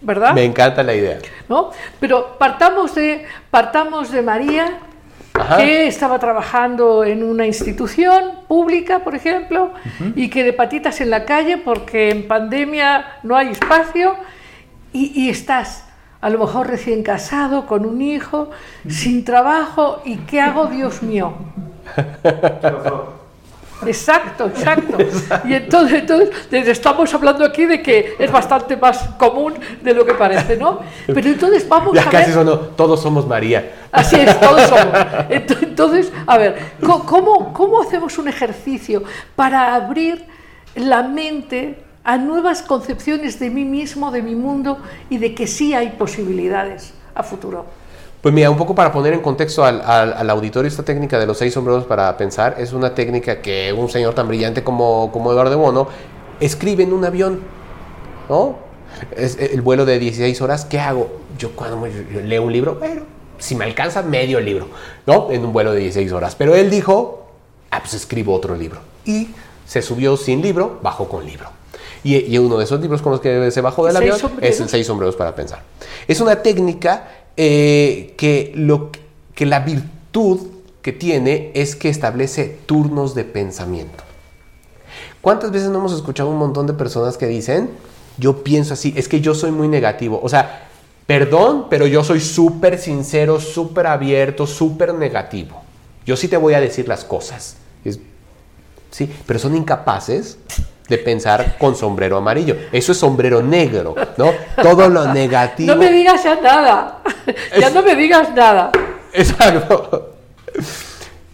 [0.00, 0.32] ¿Verdad?
[0.32, 1.18] Me encanta la idea.
[1.48, 1.70] ¿no?
[1.98, 4.78] Pero partamos de, partamos de María
[5.38, 5.56] Ajá.
[5.58, 9.72] que estaba trabajando en una institución pública, por ejemplo,
[10.16, 14.16] y que de patitas en la calle porque en pandemia no hay espacio
[14.92, 15.84] y, y estás
[16.20, 18.50] a lo mejor recién casado, con un hijo,
[18.88, 21.32] sin trabajo, ¿y qué hago, Dios mío?
[23.86, 24.98] Exacto, exacto.
[25.44, 30.14] Y entonces, entonces estamos hablando aquí de que es bastante más común de lo que
[30.14, 30.80] parece, ¿no?
[31.06, 32.34] Pero entonces vamos Ya a casi ver...
[32.34, 33.72] sonó, todos somos María.
[33.92, 34.84] Así es, todos somos.
[35.30, 36.56] Ent- Entonces, a ver,
[37.06, 39.04] ¿cómo, ¿cómo hacemos un ejercicio
[39.36, 40.24] para abrir
[40.74, 44.78] la mente a nuevas concepciones de mí mismo, de mi mundo
[45.10, 47.66] y de que sí hay posibilidades a futuro?
[48.22, 51.26] Pues mira, un poco para poner en contexto al, al- al auditorio esta técnica de
[51.26, 55.30] los seis sombreros para pensar, es una técnica que un señor tan brillante como, como
[55.32, 55.86] Eduardo Bono
[56.40, 57.40] escribe en un avión,
[58.28, 58.56] ¿no?
[59.16, 61.08] Es el vuelo de 16 horas, ¿qué hago?
[61.38, 63.02] Yo cuando me- yo leo un libro, bueno,
[63.38, 64.66] si me alcanza medio libro,
[65.06, 65.30] ¿no?
[65.30, 66.34] En un vuelo de 16 horas.
[66.34, 67.28] Pero él dijo,
[67.70, 68.80] ah, pues escribo otro libro.
[69.04, 69.28] Y
[69.64, 71.50] se subió sin libro, bajó con libro.
[72.02, 74.54] Y, y uno de esos libros con los que se bajó del ¿Seis avión sombreros?
[74.54, 75.62] es el seis sombreros para pensar.
[76.08, 77.08] Es una técnica
[77.40, 78.90] eh, que, lo,
[79.36, 80.40] que la virtud
[80.82, 84.02] que tiene es que establece turnos de pensamiento.
[85.20, 87.70] ¿Cuántas veces no hemos escuchado un montón de personas que dicen,
[88.16, 90.18] yo pienso así, es que yo soy muy negativo?
[90.20, 90.68] O sea,
[91.06, 95.62] perdón, pero yo soy súper sincero, súper abierto, súper negativo.
[96.04, 97.56] Yo sí te voy a decir las cosas.
[98.90, 100.38] Sí, pero son incapaces
[100.88, 102.56] de pensar con sombrero amarillo.
[102.72, 104.32] Eso es sombrero negro, ¿no?
[104.62, 105.72] Todo lo negativo.
[105.74, 107.02] No me digas ya nada.
[107.60, 108.72] Ya no me digas nada.
[109.12, 110.14] Exacto.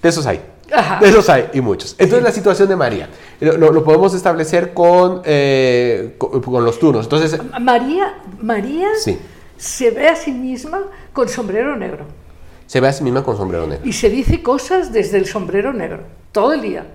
[0.02, 0.40] De esos hay.
[0.72, 0.98] Ajá.
[1.00, 1.94] De esos hay y muchos.
[1.98, 3.08] Entonces la situación de María
[3.40, 7.04] lo, lo- lo podemos establecer con, eh, con, con los turnos.
[7.06, 9.18] Entonces, María, María Sí.
[9.56, 12.06] se ve a sí misma con sombrero negro
[12.66, 13.86] se ve a sí misma con sombrero negro.
[13.86, 16.00] y se dice cosas desde el sombrero negro,
[16.32, 16.86] todo el día.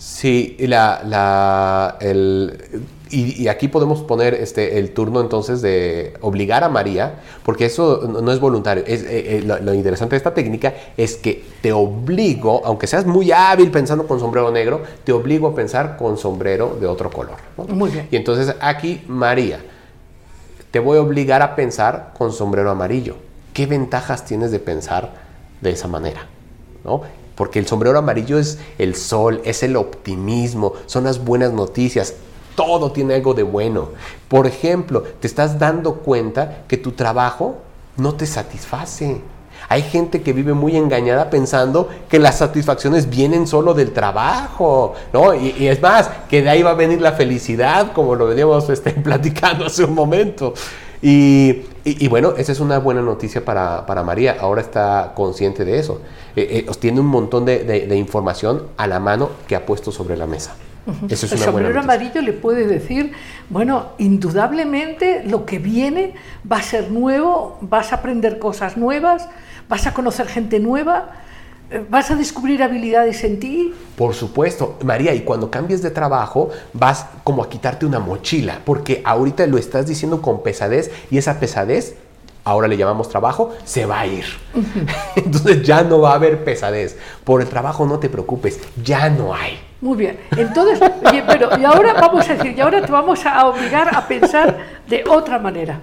[0.00, 2.58] Sí, y la, la, el,
[3.10, 8.08] y, y aquí podemos poner este, el turno entonces de obligar a María, porque eso
[8.10, 8.82] no no es voluntario.
[8.86, 13.04] Es, eh, eh, lo, lo interesante de esta técnica es que te obligo, aunque seas
[13.04, 17.36] muy hábil pensando con sombrero negro, te obligo a pensar con sombrero de otro color.
[17.58, 17.64] ¿no?
[17.64, 18.08] Muy bien.
[18.10, 19.60] Y entonces aquí, María,
[20.70, 23.16] te voy a obligar a pensar con sombrero amarillo.
[23.52, 25.12] ¿Qué ventajas tienes de pensar
[25.60, 26.26] de esa manera?
[26.84, 27.02] ¿No?
[27.40, 32.12] Porque el sombrero amarillo es el sol, es el optimismo, son las buenas noticias.
[32.54, 33.88] Todo tiene algo de bueno.
[34.28, 37.56] Por ejemplo, te estás dando cuenta que tu trabajo
[37.96, 39.22] no te satisface.
[39.70, 45.32] Hay gente que vive muy engañada pensando que las satisfacciones vienen solo del trabajo, ¿no?
[45.32, 48.68] Y, y es más, que de ahí va a venir la felicidad, como lo veníamos
[48.68, 50.52] este, platicando hace un momento.
[51.02, 54.36] Y, y- y bueno, esa es una buena noticia para, para María.
[54.40, 56.00] Ahora está consciente de eso.
[56.36, 59.90] Eh, eh, tiene un montón de, de- de información a la mano que ha puesto
[59.92, 60.54] sobre la mesa.
[61.08, 61.80] Eso es el una buena sombrero noticia.
[61.94, 63.12] amarillo le puede decir,
[63.48, 66.14] bueno, indudablemente lo que viene
[66.50, 69.28] va a ser nuevo, vas a aprender cosas nuevas,
[69.68, 71.10] vas a conocer gente nueva,
[71.88, 73.74] vas a descubrir habilidades en ti.
[73.96, 79.02] Por supuesto, María, y cuando cambies de trabajo vas como a quitarte una mochila, porque
[79.04, 81.96] ahorita lo estás diciendo con pesadez y esa pesadez,
[82.44, 84.24] ahora le llamamos trabajo, se va a ir.
[85.16, 86.96] Entonces ya no va a haber pesadez.
[87.24, 89.60] Por el trabajo no te preocupes, ya no hay.
[89.80, 90.18] Muy bien.
[90.36, 94.06] Entonces, oye, pero y ahora vamos a decir, y ahora te vamos a obligar a
[94.06, 95.80] pensar de otra manera.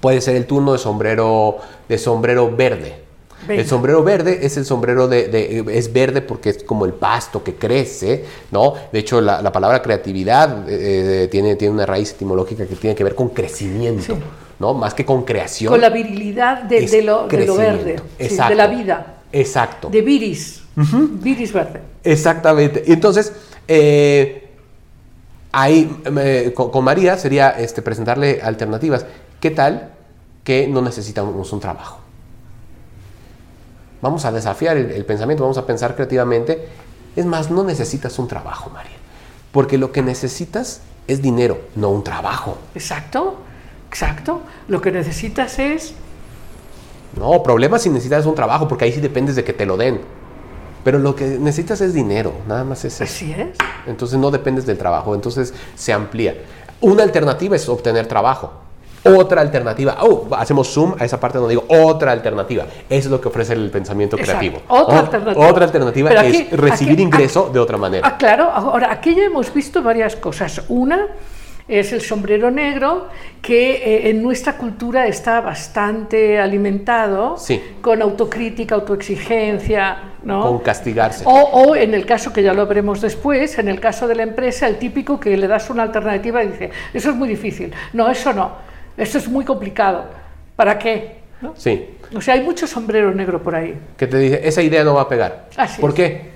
[0.00, 1.58] Puede ser el turno de sombrero,
[1.88, 3.03] de sombrero verde.
[3.46, 3.60] Venga.
[3.62, 7.42] El sombrero verde es el sombrero de, de- es verde porque es como el pasto
[7.44, 8.74] que crece, ¿no?
[8.92, 13.04] De hecho, la, la palabra creatividad eh, tiene, tiene una raíz etimológica que tiene que
[13.04, 14.20] ver con crecimiento, Sí.
[14.58, 14.72] ¿no?
[14.74, 15.70] Más que con creación.
[15.72, 17.84] Con la virilidad de, de lo, de lo crecimiento.
[17.84, 17.96] verde,
[18.28, 19.88] sí, de la vida, Exacto.
[19.90, 21.80] de viris, viris verde.
[22.04, 22.82] Exactamente.
[22.86, 23.32] Y entonces,
[23.66, 24.48] eh,
[25.52, 29.04] ahí eh, con, con María sería este, presentarle alternativas.
[29.40, 29.90] ¿Qué tal
[30.44, 32.00] que no necesitamos un trabajo?
[34.04, 36.68] Vamos a desafiar el, el pensamiento, vamos a pensar creativamente.
[37.16, 38.98] Es más, no necesitas un trabajo, María.
[39.50, 42.58] Porque lo que necesitas es dinero, no un trabajo.
[42.74, 43.36] Exacto,
[43.88, 44.42] exacto.
[44.68, 45.94] Lo que necesitas es
[47.16, 50.02] No, problema si necesitas un trabajo, porque ahí sí dependes de que te lo den.
[50.82, 53.04] Pero lo que necesitas es dinero, nada más es eso.
[53.04, 53.56] Así es.
[53.86, 56.34] Entonces no dependes del trabajo, entonces se amplía.
[56.82, 58.52] Una alternativa es obtener trabajo.
[59.04, 62.64] Otra alternativa, oh, hacemos zoom a esa parte donde digo otra alternativa.
[62.88, 64.38] Eso es lo que ofrece el pensamiento Exacto.
[64.40, 64.62] creativo.
[64.68, 65.46] Otra O- alternativa.
[65.48, 68.06] Otra alternativa Pero es aquí- recibir aquí- ingreso de otra manera.
[68.08, 70.62] Ah, claro, ahora aquí ya hemos visto varias cosas.
[70.68, 71.06] Una,
[71.68, 73.08] es el sombrero negro,
[73.42, 77.60] que eh, en nuestra cultura está bastante alimentado Sí.
[77.80, 80.42] con autocrítica, autoexigencia, ¿no?
[80.42, 81.24] Con castigarse.
[81.26, 84.22] O, o en el caso que ya lo veremos después, en el caso de la
[84.24, 88.10] empresa, el típico que le das una alternativa y dice, eso es muy difícil, no,
[88.10, 88.52] eso no,
[88.96, 90.04] eso es muy complicado,
[90.56, 91.18] ¿para qué?
[91.40, 91.54] ¿No?
[91.56, 91.90] Sí.
[92.14, 93.78] O sea, hay mucho sombrero negro por ahí.
[93.96, 95.48] Que te dice, esa idea no va a pegar.
[95.56, 95.96] Así ¿Por es.
[95.96, 96.30] qué?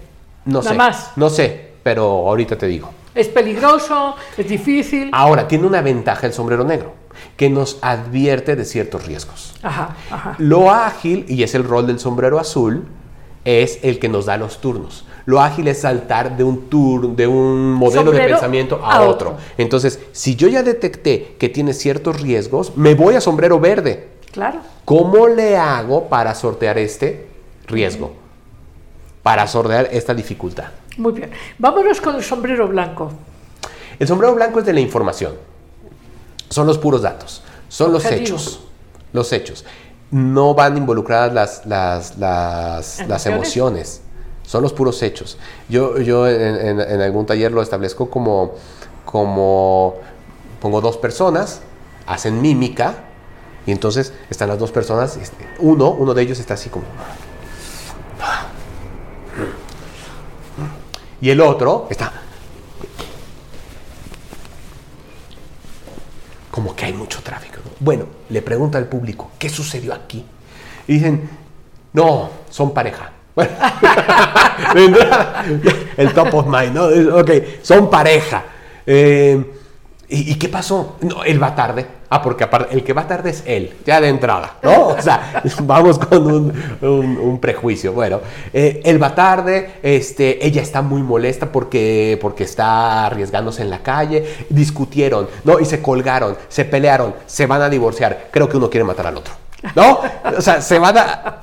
[0.45, 0.77] No Nada sé.
[0.77, 1.13] más.
[1.17, 2.91] No sé, pero ahorita te digo.
[3.15, 5.11] Es peligroso, es difícil.
[5.13, 6.95] Ahora, tiene una ventaja el sombrero negro,
[7.37, 9.55] que nos advierte de ciertos riesgos.
[9.63, 10.35] Ajá, ajá.
[10.39, 12.87] Lo ágil, y es el rol del sombrero azul,
[13.49, 15.05] es el que nos da los turnos.
[15.25, 19.31] Lo ágil es saltar de un tour, de un modelo de pensamiento a, a otro.
[19.31, 19.45] otro.
[19.57, 24.09] Entonces, si yo ya detecté que tiene ciertos riesgos, me voy a sombrero verde.
[24.33, 24.61] Claro.
[24.85, 27.27] ¿Cómo le hago para sortear este
[27.67, 28.13] riesgo?
[29.23, 30.69] Para sortear esta dificultad.
[30.99, 31.31] Muy bien.
[31.59, 33.13] Vámonos con el sombrero blanco.
[33.99, 35.35] El sombrero blanco es de la información.
[36.51, 37.43] Son los puros datos.
[37.69, 38.61] Son los hechos.
[39.13, 39.65] Los hechos.
[40.11, 44.01] No van involucradas las, las, las, las ¿Emociones?
[44.45, 45.37] Son los puros hechos.
[45.69, 48.55] Yo, yo en, en- en algún taller lo establezco como,
[49.05, 49.97] como
[50.63, 51.61] pongo dos personas,
[52.07, 52.95] hacen mímica,
[53.67, 55.19] y entonces están las dos personas.
[55.19, 56.85] este, Uno, uno de ellos está así como.
[61.21, 62.13] Y el otro está
[66.51, 67.58] como que hay mucho tráfico.
[67.81, 67.85] ¿No?
[67.85, 70.25] Bueno, le pregunta al público, ¿qué sucedió aquí?
[70.87, 71.29] Y dicen,
[71.93, 73.13] no, son pareja.
[74.73, 74.99] Bueno,
[75.97, 77.19] el top of mind, ¿no?
[77.21, 77.31] Ok,
[77.63, 78.43] son pareja.
[78.85, 79.41] Eh,
[80.09, 80.97] ¿y, y qué pasó?
[81.01, 81.87] No, él va tarde.
[82.11, 84.89] Ah, porque aparte, el que va tarde es él, ya de entrada, ¿no?
[84.99, 87.93] O sea, vamos con un, un- un prejuicio.
[87.93, 88.21] Bueno,
[88.53, 93.83] eh, él va tarde, este, ella está muy molesta porque, porque está arriesgándose en la
[93.83, 95.61] calle, discutieron, ¿no?
[95.61, 98.29] Y se colgaron, se pelearon, se van a divorciar.
[98.31, 99.35] Creo que uno quiere matar al otro,
[99.77, 100.01] ¿no?
[100.37, 101.43] O sea, se van a...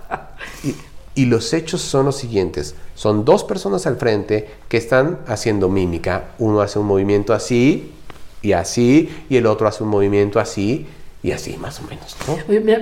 [0.64, 0.76] Y,
[1.22, 2.76] y los hechos son los siguientes.
[2.96, 6.26] Son dos personas al frente que están haciendo mímica.
[6.40, 7.94] Uno hace un movimiento así
[8.46, 10.86] y así, y el otro hace un movimiento así
[11.24, 12.16] y así, más o menos.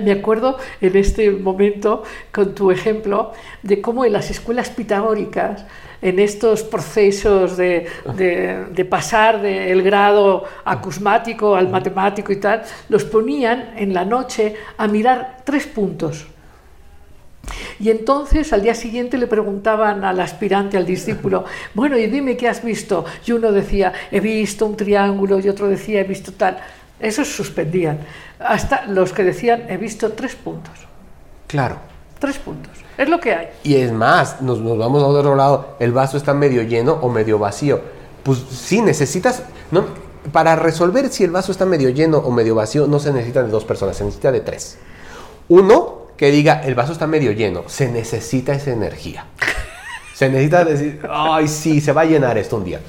[0.04, 5.64] Me, acuerdo en este momento, con tu ejemplo, de cómo en las escuelas pitagóricas,
[6.02, 7.86] en estos procesos de,
[8.18, 14.54] de- de pasar del grado acusmático al matemático y tal, los ponían en la noche
[14.76, 16.26] a mirar tres puntos.
[17.80, 22.48] Y entonces al día siguiente le preguntaban al aspirante, al discípulo, bueno, y dime qué
[22.48, 23.04] has visto.
[23.26, 26.58] Y uno decía, he visto un triángulo, y otro decía, he visto tal.
[27.00, 28.00] Esos suspendían.
[28.38, 30.74] Hasta los que decían, he visto tres puntos.
[31.46, 31.76] Claro.
[32.18, 32.72] Tres puntos.
[32.96, 33.48] Es lo que hay.
[33.64, 35.76] Y es más, nos, nos vamos a otro lado.
[35.80, 37.80] El vaso está medio lleno o medio vacío.
[38.22, 39.42] Pues sí, necesitas.
[39.70, 39.84] ¿no?
[40.32, 43.50] Para resolver si el vaso está medio lleno o medio vacío, no se necesita de
[43.50, 44.78] dos personas, se necesita de tres.
[45.48, 49.26] Uno que diga el vaso está medio lleno, se necesita esa energía.
[50.14, 52.80] Se necesita decir, ay, sí, se va a llenar esto un día.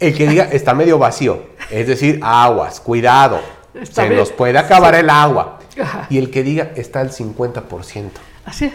[0.00, 3.40] El que diga está medio vacío, es decir, aguas, cuidado,
[3.80, 4.18] Está se bien.
[4.18, 5.60] nos puede acabar el agua.
[5.80, 6.08] Ajá.
[6.10, 8.10] Y el que diga está al 50%.
[8.44, 8.72] Así es.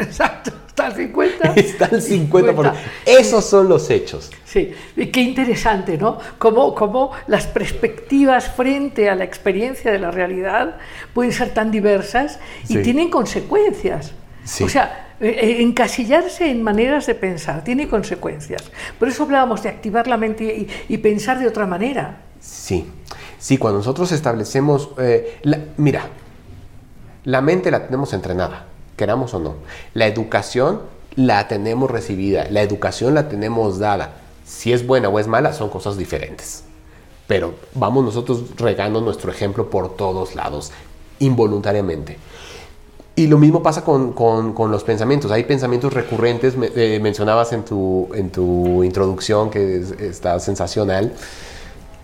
[0.00, 0.50] Exacto.
[0.68, 1.52] Está al 50.
[1.56, 2.72] Está al 50%.
[3.06, 4.30] Esos son los hechos.
[4.44, 6.18] Sí, y qué interesante, ¿no?
[6.38, 10.76] Cómo, cómo las perspectivas frente a la experiencia de la realidad
[11.12, 12.38] pueden ser tan diversas
[12.68, 12.82] y Sí.
[12.82, 14.12] tienen consecuencias.
[14.44, 14.64] Sí.
[14.64, 18.70] O sea, eh, eh, encasillarse en maneras de pensar tiene consecuencias.
[18.98, 22.22] Por eso hablábamos de activar la mente y, y pensar de otra manera.
[22.40, 22.86] Sí,
[23.38, 26.06] sí, cuando nosotros establecemos, eh, la- mira,
[27.24, 28.64] la mente la tenemos entrenada,
[29.00, 29.54] queramos o no.
[29.94, 30.82] La educación
[31.16, 34.12] la tenemos recibida, la educación la tenemos dada.
[34.44, 36.64] Si es buena o es mala, son cosas diferentes.
[37.26, 40.70] Pero vamos nosotros regando nuestro ejemplo por todos lados,
[41.18, 42.18] involuntariamente.
[43.16, 45.30] Y lo mismo pasa con, con- los pensamientos.
[45.30, 51.12] Hay pensamientos recurrentes, eh, mencionabas en tu, en tu introducción, que es- está sensacional.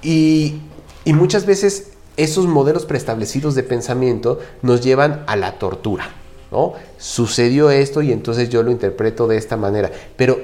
[0.02, 0.60] Y,
[1.04, 6.08] y muchas veces esos modelos preestablecidos de pensamiento nos llevan a la tortura.
[6.56, 6.72] ¿No?
[6.96, 9.90] Sucedió esto y entonces yo lo interpreto de esta manera.
[10.16, 10.38] Pero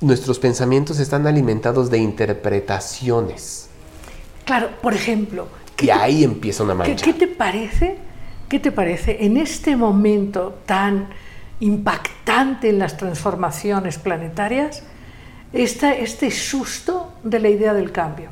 [0.00, 3.68] nuestros pensamientos están alimentados de interpretaciones.
[4.46, 7.04] Claro, por ejemplo, ¿qué Y ahí empieza una ¿Qué, mancha.
[7.04, 7.98] qué te parece?
[8.48, 11.08] ¿Qué te parece en este momento tan
[11.60, 14.82] impactante en las transformaciones planetarias
[15.52, 18.30] esta- este susto de la idea del cambio?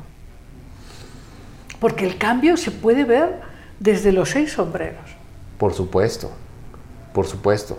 [1.79, 3.39] Porque el cambio se puede ver
[3.79, 5.05] desde los seis sombreros.
[5.57, 6.31] Por supuesto,
[7.13, 7.77] por supuesto.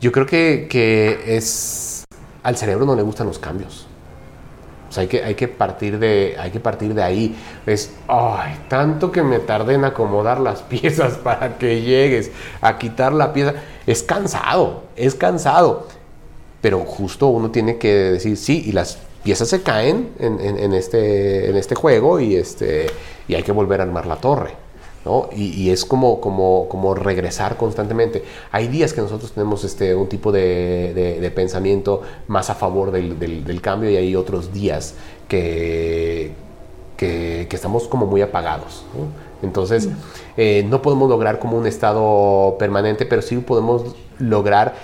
[0.00, 2.04] Yo creo que, que es...
[2.42, 3.86] Al cerebro no le gustan los cambios.
[4.92, 7.34] O sea, hay que, hay que, partir, de, hay que partir de ahí.
[7.64, 13.12] Es, ay, tanto que me tardé en acomodar las piezas para que llegues a quitar
[13.14, 13.54] la pieza.
[13.86, 15.86] Es cansado, es cansado.
[16.60, 21.48] Pero justo uno tiene que decir, sí, y las piezas se caen en, en, este,
[21.48, 22.86] en este juego y, este,
[23.28, 24.61] y hay que volver a armar la torre.
[25.04, 25.28] ¿No?
[25.34, 28.24] Y, es como, como, como, regresar constantemente.
[28.50, 33.18] Hay días que nosotros tenemos este, un tipo de, de, pensamiento más a favor del,
[33.18, 34.94] del, cambio y hay otros días
[35.28, 36.32] que,
[36.96, 38.84] que, que estamos como muy apagados.
[39.42, 39.88] Entonces,
[40.36, 43.82] eh, no podemos lograr como un estado permanente, pero sí podemos
[44.18, 44.74] lograr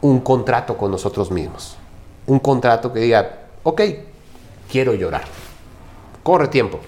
[0.00, 1.76] un contrato con nosotros mismos.
[2.26, 3.82] Un contrato que diga, ok,
[4.70, 5.24] quiero llorar.
[6.22, 6.80] Corre tiempo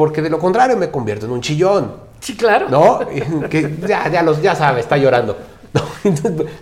[0.00, 1.92] porque de lo contrario me convierto en un chillón.
[2.20, 2.70] Sí, claro.
[2.70, 3.00] ¿No?
[3.50, 5.36] que ya, ya, los, ya sabe, está llorando.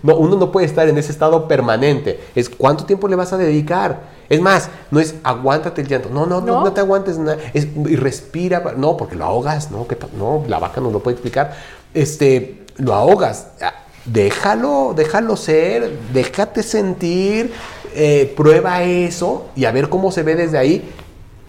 [0.03, 2.19] No, uno no puede estar en ese estado permanente.
[2.35, 4.01] Es cuánto tiempo le vas a dedicar.
[4.29, 6.11] Es más, no es aguántate el llanto.
[6.11, 7.39] No, no, no, no, te aguantes nada.
[7.55, 8.75] Es, y respira.
[8.77, 9.71] No, porque lo ahogas.
[9.71, 11.55] No, que, no, la vaca no lo puede explicar.
[11.95, 13.47] Este, lo ahogas.
[13.63, 13.75] Ah,
[14.05, 15.97] déjalo, déjalo ser.
[16.13, 17.53] Déjate sentir.
[17.95, 20.93] Eh, prueba eso y a ver cómo se ve desde ahí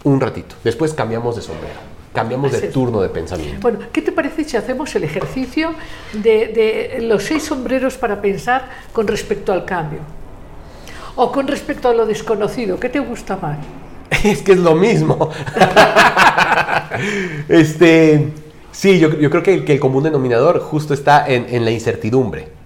[0.04, 0.54] un ratito.
[0.64, 1.90] Después cambiamos de sombrero.
[2.12, 3.60] Cambiamos de turno de pensamiento.
[3.60, 5.74] Bueno, ¿qué te parece si hacemos el ejercicio
[6.12, 10.00] de, los seis sombreros para pensar con respecto al cambio?
[11.14, 13.58] O con respecto a lo desconocido, ¿qué te gusta más?
[14.24, 15.30] Es que es lo mismo.
[17.48, 18.28] este,
[18.72, 22.59] sí, yo, creo que el, común denominador justo está en la incertidumbre.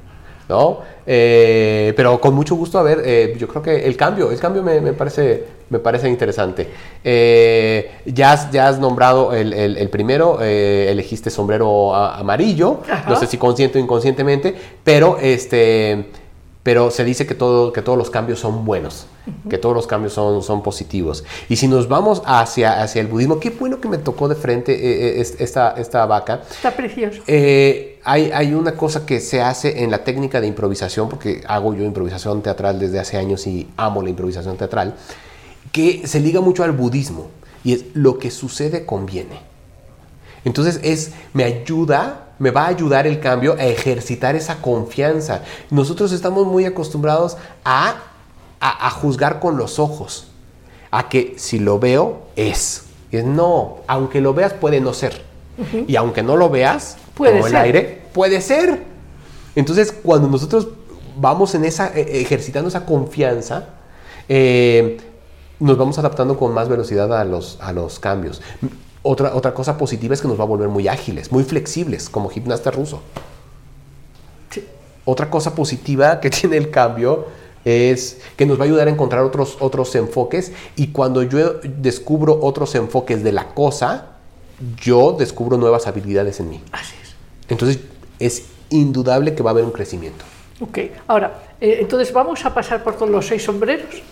[0.49, 0.79] ¿No?
[1.07, 4.63] Eh, pero con mucho gusto, a ver, eh, yo creo que el cambio, el cambio
[4.63, 6.69] me, parece, me parece interesante.
[7.03, 13.79] Eh, ya, has, ya has nombrado el, primero, elegiste sombrero amarillo, no sé si consciente
[13.79, 16.07] o inconscientemente, pero este
[16.65, 19.07] pero se dice que, todo, que todos los cambios son buenos,
[19.51, 21.23] que todos los cambios son, son positivos.
[21.51, 25.21] Y si nos vamos hacia, hacia el budismo, qué bueno que me tocó de frente
[25.21, 26.41] esta, esta vaca.
[26.51, 27.21] Está precioso.
[28.05, 31.85] Hay, hay, una cosa que se hace en la técnica de improvisación, porque hago yo
[31.85, 34.95] improvisación teatral desde hace años y amo la improvisación teatral,
[35.73, 37.29] que se liga mucho al budismo,
[37.65, 39.41] y es lo que sucede conviene.
[40.45, 45.43] Entonces es, me ayuda me va a ayudar el cambio a ejercitar esa confianza.
[45.71, 47.97] Nosotros estamos muy acostumbrados a,
[48.61, 50.29] a, juzgar con los ojos,
[50.91, 52.85] a que si lo veo es.
[53.13, 55.23] Y no, aunque lo veas puede no ser.
[55.87, 58.83] Y aunque no lo veas, puede como el aire, puede ser.
[59.55, 60.69] Entonces, cuando nosotros
[61.17, 63.69] vamos en esa, e, ejercitando esa confianza,
[64.29, 64.99] eh,
[65.61, 68.43] nos vamos adaptando con más velocidad a los, a los cambios.
[69.03, 72.29] Otra, otra cosa positiva es que nos va a volver muy ágiles, muy flexibles, como
[72.29, 73.01] gimnasta ruso.
[75.05, 77.27] Otra cosa positiva que tiene el cambio
[77.65, 82.39] es que nos va a ayudar a encontrar otros, otros enfoques y cuando yo descubro
[82.43, 84.17] otros enfoques de la cosa,
[84.83, 86.63] yo descubro nuevas habilidades en mí.
[86.73, 86.95] Así.
[87.49, 87.81] Entonces
[88.19, 90.25] es indudable que va a haber un crecimiento.
[90.61, 90.79] Ok,
[91.09, 94.03] ahora, eh, entonces vamos a pasar por todos los seis sombreros.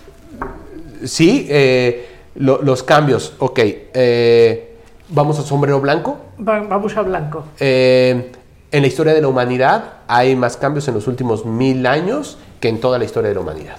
[1.04, 3.58] Sí, eh, los cambios, ok.
[3.58, 4.72] Eh,
[5.14, 6.16] Vamos a sombrero blanco.
[6.38, 7.44] vamos a blanco.
[7.60, 8.32] Eh,
[8.70, 12.68] en la historia de la humanidad hay más cambios en los últimos mil años que
[12.68, 13.76] en toda la historia de la humanidad.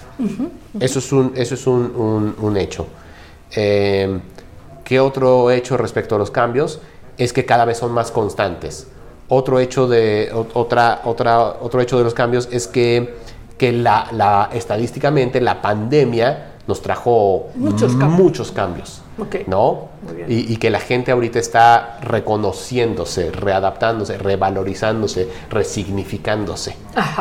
[0.79, 2.85] Eso es un, eso es un, hecho.
[3.55, 4.19] Eh,
[4.83, 6.81] ¿Qué otro hecho respecto a los cambios?
[7.17, 8.87] Es que cada vez son más constantes.
[9.35, 13.15] Otro hecho de, otra, otra, otro hecho de los cambios es que,
[13.57, 19.02] que la, estadísticamente la pandemia nos trajo muchos cambios.
[19.47, 19.89] ¿No?
[20.27, 26.75] Y, que la gente ahorita está reconociéndose, readaptándose, revalorizándose, resignificándose,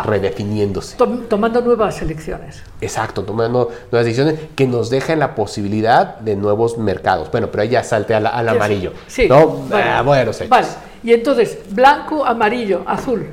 [0.05, 0.97] redefiniéndose.
[1.29, 2.63] tomando nuevas elecciones.
[2.81, 7.31] Exacto, tomando nuevas decisiones que nos dejan la posibilidad de nuevos mercados.
[7.31, 8.93] Bueno, pero ya salte al, amarillo.
[9.07, 9.67] Sí, ¿no?
[9.73, 10.33] Ah, bueno.
[10.49, 10.67] Vale,
[11.03, 13.27] y entonces, blanco, amarillo, azul.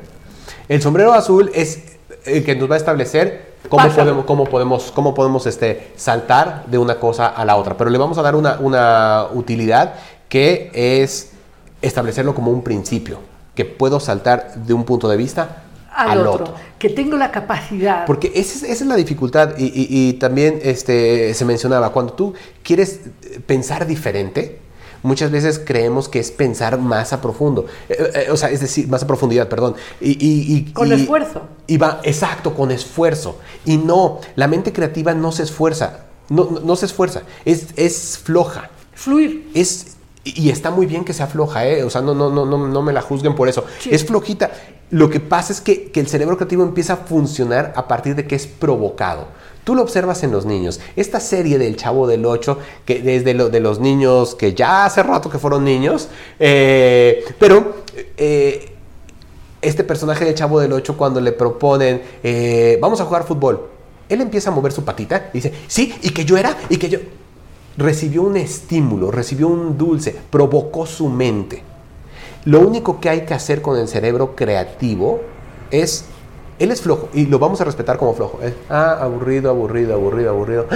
[0.68, 5.14] El sombrero azul es el que nos va a establecer cómo podemos, cómo podemos, cómo
[5.14, 7.76] podemos este, saltar de una cosa a la otra.
[7.76, 9.96] Pero le vamos a dar una, una utilidad
[10.30, 11.32] que es
[11.82, 13.20] establecerlo como un principio,
[13.56, 18.06] que puedo saltar de un punto de vista al, otro, Que tengo la capacidad.
[18.06, 22.34] Porque esa es, la dificultad y, y, también este, se mencionaba, cuando tú
[22.64, 23.02] quieres
[23.46, 24.60] pensar diferente,
[25.04, 28.88] muchas veces creemos que es pensar más a profundo, eh, eh, o sea, es decir,
[28.88, 29.76] más a profundidad, perdón.
[30.02, 31.44] Y, con esfuerzo.
[31.68, 33.38] Y va, exacto, con esfuerzo.
[33.66, 38.70] Y no, la mente creativa no se esfuerza, no, no, se esfuerza, es, es floja.
[38.94, 39.50] Fluir.
[39.54, 41.84] Es, Y, y está muy bien que sea floja, ¿eh?
[41.84, 43.64] O sea, no, no, no, no, no me la juzguen por eso.
[43.80, 43.90] Sí.
[43.92, 44.52] Es flojita.
[44.92, 48.26] Lo que pasa es que, que el cerebro creativo empieza a funcionar a partir de
[48.26, 49.28] que es provocado.
[49.64, 50.80] Tú lo observas en los niños.
[50.96, 55.04] Esta serie del Chavo del 8, que desde lo, de los niños que ya hace
[55.04, 57.76] rato que fueron niños, eh, pero
[58.18, 58.74] eh,
[59.62, 63.68] este personaje del Chavo del 8 cuando le proponen, eh, vamos a jugar fútbol,
[64.08, 66.90] él empieza a mover su patita y dice, sí, y que yo era, y que
[66.90, 67.00] yo...
[67.78, 71.64] Recibió un estímulo, recibió un dulce, provocó su mente.
[72.44, 75.22] Lo único que hay que hacer con el cerebro creativo
[75.72, 76.06] es,
[76.60, 78.40] él es flojo y lo vamos a respetar como flojo.
[78.44, 80.68] Es, ah, aburrido, aburrido, aburrido, aburrido.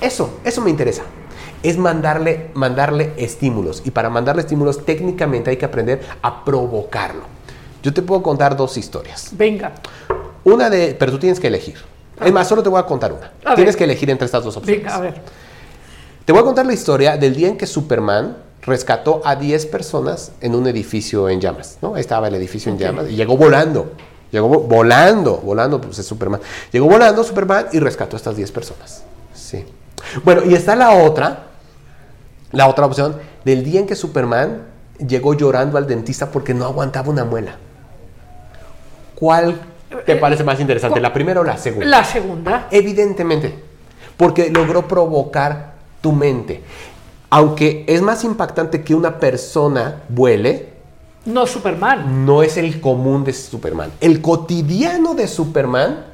[0.00, 1.02] Eso, eso me interesa.
[1.62, 3.82] Es mandarle, mandarle estímulos.
[3.84, 7.22] Y para mandarle estímulos técnicamente hay que aprender a provocarlo.
[7.82, 9.30] Yo te puedo contar dos historias.
[9.32, 9.72] Venga.
[10.44, 11.76] Una de, pero tú tienes que elegir.
[12.24, 13.32] Es más, solo te voy a contar una.
[13.44, 13.78] A tienes ver.
[13.78, 14.82] que elegir entre estas dos opciones.
[14.82, 15.22] Venga, a ver.
[16.24, 20.32] Te voy a contar la historia del día en que Superman rescató a 10 personas
[20.40, 21.96] en un edificio en llamas, ¿no?
[21.96, 23.92] Estaba el edificio en llamas y llegó volando.
[24.30, 26.40] Llegó vo- volando, volando, pues es Superman.
[26.72, 29.02] Llegó volando Superman y rescató a estas 10 personas.
[29.34, 29.64] Sí.
[30.24, 31.46] Bueno, y está la otra,
[32.52, 34.62] la otra opción del día en que Superman
[35.06, 37.56] llegó llorando al dentista porque no aguantaba una muela.
[39.14, 39.58] ¿Cuál
[40.04, 41.86] te parece más interesante, la primera o la segunda?
[41.86, 42.68] La segunda.
[42.70, 43.54] Evidentemente,
[44.16, 46.62] porque logró provocar tu mente.
[47.30, 50.74] Aunque es más impactante que una persona vuele,
[51.26, 52.24] No Superman.
[52.24, 53.90] no es el común de Superman.
[54.00, 56.04] El cotidiano de Superman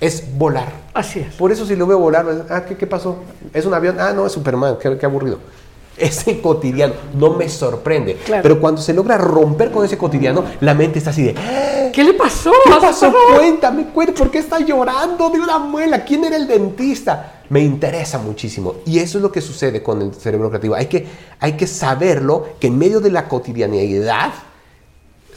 [0.00, 0.72] es volar.
[0.94, 1.34] Así es.
[1.34, 3.16] Por eso si lo veo volar, ah, ¿qué, qué pasó?
[3.52, 3.96] ¿Es un avión?
[3.98, 5.38] Ah, no, es Superman, qué, qué aburrido.
[5.96, 8.14] Ese cotidiano no me sorprende.
[8.24, 8.42] Claro.
[8.42, 12.04] Pero cuando se logra romper con ese cotidiano, la mente está así de, "Ah, ¿Qué
[12.04, 12.52] le pasó?
[12.64, 13.12] ¿Qué pasó?
[13.36, 16.04] Cuéntame, cuéntame, ¿por qué está llorando de una muela?
[16.04, 17.42] ¿Quién era el dentista?
[17.50, 18.76] Me interesa muchísimo.
[18.86, 20.74] Y eso es lo que sucede con el cerebro creativo.
[20.76, 21.06] Hay que,
[21.40, 24.32] hay que saberlo, que en medio de la cotidianidad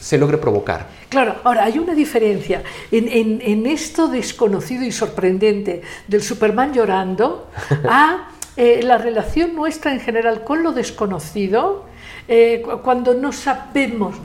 [0.04, 0.86] se logre provocar.
[1.08, 7.48] Claro, ahora hay una diferencia en, en- en esto desconocido y sorprendente del Superman llorando
[7.88, 8.28] a
[8.58, 11.86] eh, la relación nuestra en general con lo desconocido
[12.28, 14.16] eh, cu- cuando no sabemos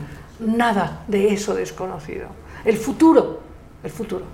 [0.41, 2.27] nada de eso desconocido.
[2.65, 3.39] El futuro,
[3.81, 4.25] el futuro.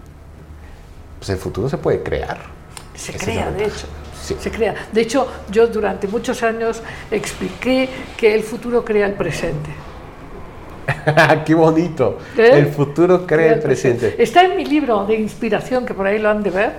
[1.20, 2.40] Pues el futuro se puede crear.
[2.96, 3.86] Se crea, de hecho.
[4.20, 4.36] Sí.
[4.40, 4.74] Se crea.
[4.92, 6.82] De hecho, yo durante muchos años
[7.12, 7.88] expliqué
[8.18, 9.70] que el futuro crea el presente.
[11.46, 12.20] ¡Qué bonito!
[12.38, 12.50] ¿Eh?
[12.54, 14.16] El futuro crea el presente.
[14.18, 16.72] Está en mi libro de inspiración, que por ahí lo han de ver,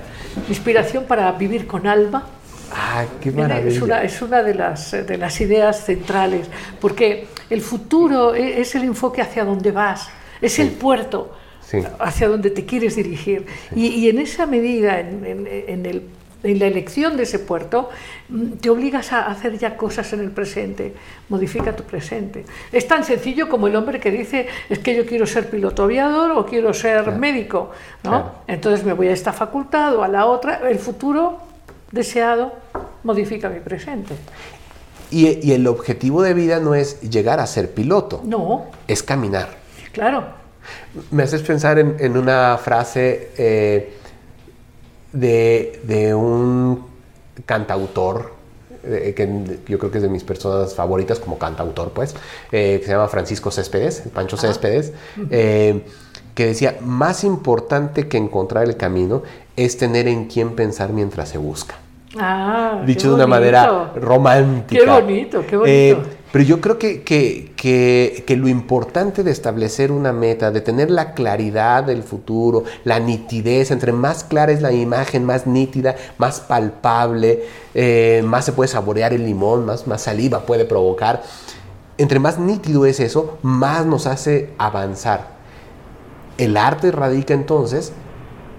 [0.49, 2.27] Inspiración para vivir con alma.
[2.73, 3.69] ¡Ah, qué maravilla!
[3.77, 6.47] Es una, es una de, las, de las ideas centrales,
[6.81, 10.09] porque el futuro e- es el enfoque hacia donde vas,
[10.41, 11.79] es el puerto Sí.
[11.99, 13.47] hacia donde te quieres dirigir.
[13.75, 16.03] Y, y en esa medida, en, en- en el-
[16.43, 17.89] en la elección de ese puerto,
[18.29, 20.95] mm, te obligas a hacer ya cosas en el presente,
[21.29, 22.45] modifica tu presente.
[22.73, 26.33] Es tan sencillo como el hombre que dice, es que yo quiero ser piloto aviador
[26.33, 27.71] o quiero ser médico,
[28.05, 28.11] ¿no?
[28.11, 28.33] Claro.
[28.47, 31.39] Entonces me voy a esta facultad o a la otra, el futuro
[31.91, 32.53] deseado
[33.03, 34.15] modifica mi presente.
[35.11, 39.49] Y, y el objetivo de vida no es llegar a ser piloto, No, es caminar.
[39.93, 40.25] claro.
[41.13, 43.95] Me haces pensar en, en una frase eh,
[45.13, 46.85] de, de un
[47.45, 48.33] cantautor,
[48.85, 52.15] eh, que yo creo que es de mis personas favoritas como cantautor, pues,
[52.53, 54.93] eh, que se llama Francisco Céspedes, Pancho Céspedes,
[55.31, 55.83] eh,
[56.35, 59.23] que decía, más importante que encontrar el camino
[59.57, 61.77] es tener en quién pensar mientras se busca.
[62.19, 64.85] Ah, Dicho de una manera romántica.
[64.85, 66.16] Qué bonito, qué bonito.
[66.37, 70.91] Pero yo creo que, que- que- que lo importante de establecer una meta, de tener
[70.91, 76.41] la claridad del futuro, la nitidez, entre más clara es la imagen, más nítida, más
[76.41, 81.23] palpable, eh, más se puede saborear el limón, más, más saliva puede provocar.
[81.97, 85.29] Entre más nítido es eso, más nos hace avanzar.
[86.37, 87.93] El arte radica entonces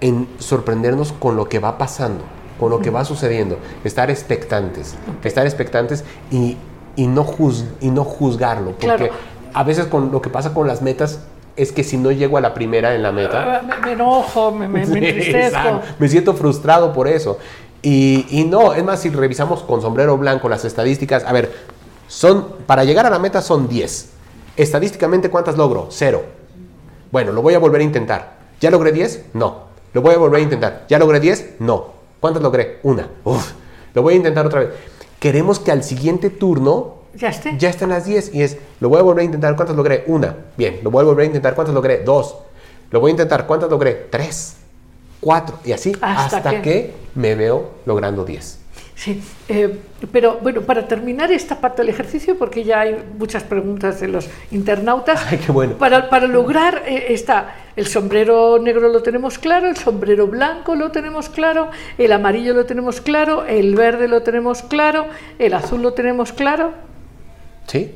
[0.00, 2.24] en sorprendernos con lo que va pasando,
[2.58, 6.02] con lo que va sucediendo, estar expectantes, estar expectantes
[6.32, 6.56] y,
[6.98, 9.08] y no, juz- y no juzgarlo, porque Claro.
[9.54, 11.20] a veces con lo que pasa con las metas
[11.56, 14.50] es que si no llego a la primera en la meta, Ah, Me, me enojo,
[14.52, 15.80] me, me, me entristezco.
[15.98, 17.38] Me siento frustrado por eso.
[17.82, 21.52] Y, y no, es más, si revisamos con sombrero blanco las estadísticas, a ver,
[22.08, 24.10] son, para llegar a la meta son 10.
[24.56, 25.86] Estadísticamente, ¿cuántas logro?
[25.90, 26.22] Cero.
[27.12, 28.38] Bueno, lo voy a volver a intentar.
[28.60, 29.26] ¿Ya logré 10?
[29.34, 29.68] No.
[29.92, 30.84] Lo voy a volver a intentar.
[30.88, 31.56] ¿Ya logré 10?
[31.60, 31.86] No.
[32.20, 32.80] ¿Cuántas logré?
[32.82, 33.08] Una.
[33.24, 33.52] Uf.
[33.94, 34.70] Lo voy a intentar otra vez.
[35.20, 37.56] Queremos que al siguiente turno Ya esté.
[37.58, 40.04] ya están las 10 y es, lo voy a volver a intentar, ¿cuántas logré?
[40.06, 40.36] Una.
[40.56, 42.02] Bien, lo voy a volver a intentar, ¿cuántas logré?
[42.04, 42.36] Dos.
[42.90, 44.06] Lo voy a intentar, ¿cuántas logré?
[44.10, 44.54] Tres.
[45.20, 45.58] Cuatro.
[45.64, 46.94] Y así Hasta hasta, que- que...
[47.16, 48.58] me veo logrando 10.
[48.98, 49.78] Sí, eh,
[50.10, 54.28] pero bueno, para terminar esta parte del ejercicio, porque ya hay muchas preguntas de los
[54.50, 55.74] internautas, Ay, qué bueno.
[55.78, 60.90] para, para lograr eh, esta, el sombrero negro lo tenemos claro, el sombrero blanco lo
[60.90, 65.06] tenemos claro, el amarillo lo tenemos claro, el verde lo tenemos claro,
[65.38, 66.72] el azul lo tenemos claro.
[67.68, 67.94] ¿Sí?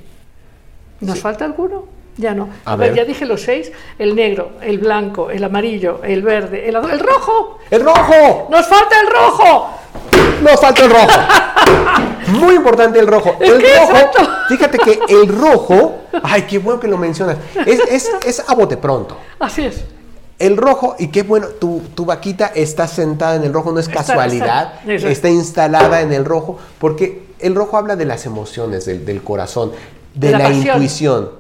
[1.01, 1.89] ¿Nos falta alguno?
[2.17, 2.49] Ya no.
[2.67, 6.77] A ver, ya dije los seis, el negro, el blanco, el amarillo, el verde, el
[6.77, 7.59] el rojo.
[7.71, 8.49] ¡El rojo!
[8.51, 9.71] ¡Nos falta el rojo!
[10.43, 11.21] Nos falta el rojo.
[12.29, 13.37] Muy importante el rojo.
[13.41, 14.29] El rojo, exacto.
[14.49, 17.37] fíjate que el rojo, ay, qué bueno que lo mencionas,
[17.67, 19.17] es, es, es a bote pronto.
[19.39, 19.85] Así es.
[20.39, 23.89] El rojo, y qué bueno, tu, tu vaquita está sentada en el rojo, no es
[23.89, 29.05] casualidad, está- está instalada en el rojo, porque el rojo habla de las emociones, del,
[29.05, 29.71] del corazón,
[30.15, 31.31] de, De la intuición,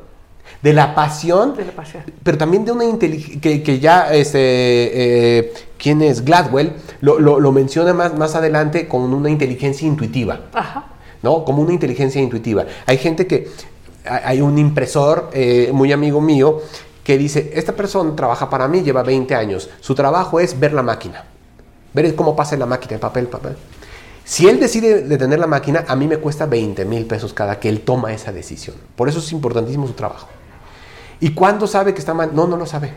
[0.62, 2.04] de la pasión, De la pasión.
[2.22, 4.38] pero también de una inteligencia, que, que ya, este,
[5.40, 6.24] eh, ¿quién es?
[6.24, 10.40] Gladwell, lo, lo- lo menciona más, más adelante con una inteligencia intuitiva.
[10.52, 10.86] Ajá.
[11.22, 11.44] ¿no?
[11.44, 12.64] Como una inteligencia intuitiva.
[12.86, 13.48] Hay gente que,
[14.04, 16.60] hay hay un impresor eh, muy amigo mío
[17.04, 20.82] que dice, esta persona trabaja para mí, lleva 20 años, su trabajo es ver la
[20.82, 21.24] máquina,
[21.92, 23.56] ver cómo pasa la máquina, el papel, papel.
[24.24, 27.68] Si él decide detener la máquina, a mí me cuesta 20 mil pesos cada que
[27.68, 28.76] él toma esa decisión.
[28.94, 30.28] Por eso es importantísimo su trabajo.
[31.23, 32.31] ¿Y cuándo sabe que está mal?
[32.35, 32.93] No, no lo sabe.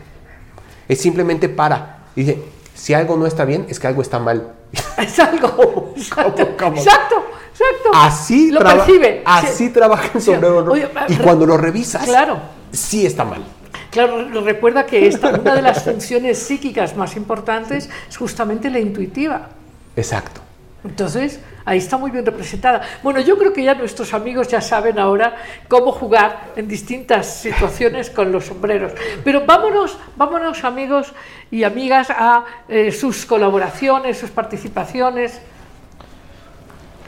[0.88, 2.00] Es simplemente para.
[2.16, 2.42] Y dice,
[2.74, 4.52] si algo no está bien, es que algo está mal.
[4.98, 5.94] Es algo.
[5.96, 6.48] Exacto.
[6.58, 6.76] cómo?
[6.76, 7.16] Exacto.
[7.52, 7.90] Exacto.
[7.94, 9.22] Así, lo traba- percibe.
[9.24, 9.70] así Sí.
[9.70, 10.64] trabaja el sombrero.
[10.70, 12.38] Oye, y cuando lo revisas, Claro.
[12.72, 13.42] sí está mal.
[13.90, 19.48] Claro, recuerda que esta, una de las funciones psíquicas más importantes es justamente la intuitiva.
[19.96, 20.40] Exacto.
[20.84, 22.80] Entonces, ahí está muy bien representada.
[23.02, 25.36] Bueno, yo creo que ya nuestros amigos ya saben ahora
[25.68, 28.92] cómo jugar en distintas situaciones con los sombreros.
[29.22, 31.12] Pero vámonos, vámonos amigos
[31.50, 35.40] y amigas a eh, sus colaboraciones, sus participaciones.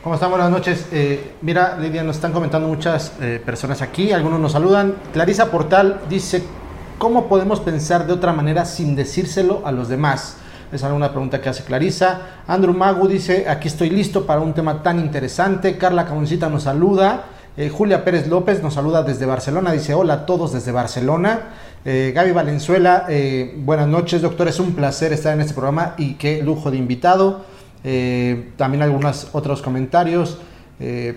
[0.03, 0.31] ¿Cómo están?
[0.31, 0.89] Buenas noches.
[0.91, 4.95] Eh, mira, Lidia, nos están comentando muchas eh, personas aquí, algunos nos saludan.
[5.13, 6.43] Clarisa Portal dice,
[6.99, 10.37] ¿cómo podemos pensar de otra manera sin decírselo a los demás?
[10.71, 12.43] Es alguna pregunta que hace Clarisa.
[12.47, 15.79] Andrew Magu dice, aquí estoy listo para un tema tan interesante.
[15.79, 17.25] Carla Camoncita nos saluda.
[17.57, 19.73] Eh, Julia Pérez López nos saluda desde Barcelona.
[19.73, 21.41] Dice, hola a todos desde Barcelona.
[21.87, 24.47] Eh, Gaby Valenzuela, eh, buenas noches, doctor.
[24.47, 27.45] Es un placer estar en este programa y qué lujo de invitado.
[27.83, 30.37] También algunos otros comentarios.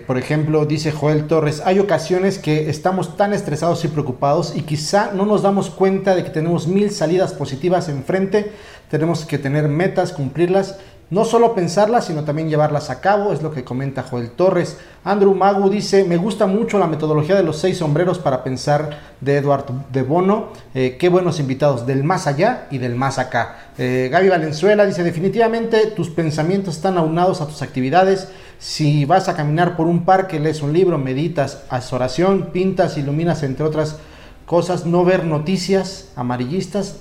[0.06, 5.12] Por ejemplo, dice Joel Torres, hay ocasiones que estamos tan estresados y preocupados y quizá
[5.12, 8.52] no nos damos cuenta de que tenemos mil salidas positivas enfrente.
[8.92, 10.76] Tenemos que tener metas, cumplirlas,
[11.08, 14.76] no solo pensarlas, sino también llevarlas a cabo, es lo que comenta Joel Torres.
[15.02, 19.38] Andrew Magu dice, me gusta mucho la metodología de los seis sombreros para pensar de
[19.38, 20.48] Eduard de Bono.
[20.74, 23.70] Eh, qué buenos invitados del más allá y del más acá.
[23.78, 28.28] Eh, Gaby Valenzuela dice, definitivamente tus pensamientos están aunados a tus actividades.
[28.58, 33.42] Si vas a caminar por un parque, lees un libro, meditas, haces oración, pintas, iluminas,
[33.42, 33.96] entre otras
[34.44, 36.96] cosas, no ver noticias amarillistas,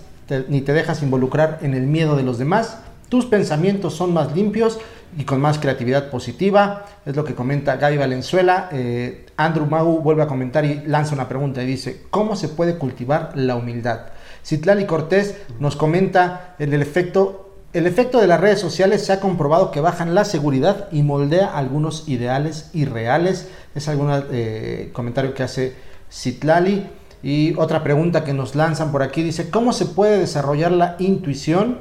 [0.47, 2.79] ni te dejas involucrar en el miedo de los demás.
[3.09, 4.79] Tus pensamientos son más limpios
[5.17, 6.85] y con más creatividad positiva.
[7.05, 8.69] Es lo que comenta Gaby Valenzuela.
[8.71, 12.77] Eh, Andrew Mau vuelve a comentar y lanza una pregunta y dice, ¿cómo se puede
[12.77, 14.07] cultivar la humildad?
[14.45, 19.21] Citlali Cortés nos comenta el, el efecto el efecto de las redes sociales se ha
[19.21, 23.47] comprobado que bajan la seguridad y moldea algunos ideales irreales.
[23.75, 25.75] Es algún eh, comentario que hace
[26.11, 26.89] Citlali.
[27.23, 31.77] Y otra pregunta que nos lanzan por aquí dice, ¿cómo se puede desarrollar la intuición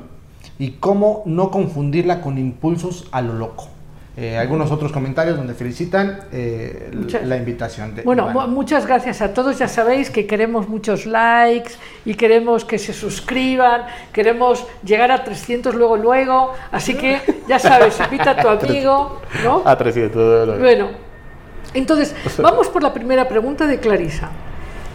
[0.58, 3.68] y cómo no confundirla con impulsos a lo loco?
[4.16, 7.94] Eh, algunos otros comentarios donde felicitan eh, Muchas- la invitación.
[7.94, 9.58] De Bueno, muchas gracias a todos.
[9.58, 11.70] Ya sabéis que queremos muchos likes
[12.04, 13.82] y queremos que se suscriban.
[14.12, 16.52] Queremos llegar a 300 luego, luego.
[16.70, 17.18] Así que
[17.48, 19.62] ya sabes, invita a tu amigo, ¿no?
[19.64, 20.88] A 300 Bueno,
[21.72, 24.28] entonces, vamos por la primera pregunta de Clarisa.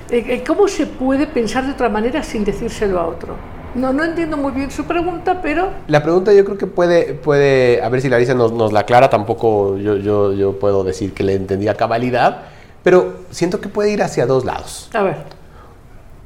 [0.09, 3.35] Eh, eh, ¿Cómo se puede pensar de otra manera sin decírselo a otro?
[3.73, 7.81] No, no entiendo muy bien su pregunta, pero La pregunta yo creo que puede, puede
[7.81, 11.23] a ver si Larisa nos, nos la aclara, tampoco yo, yo, yo puedo decir que
[11.23, 12.43] le entendí a cabalidad,
[12.83, 14.89] pero siento que puede ir hacia dos lados.
[14.93, 15.17] a ver.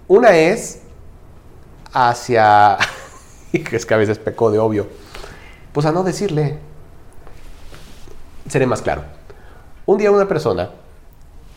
[0.07, 0.81] Una es
[1.93, 2.77] hacia,
[3.53, 4.87] es que a veces pecó de obvio,
[5.71, 6.57] pues a no decirle.
[8.47, 9.03] Seré más claro.
[9.85, 10.69] Un día una persona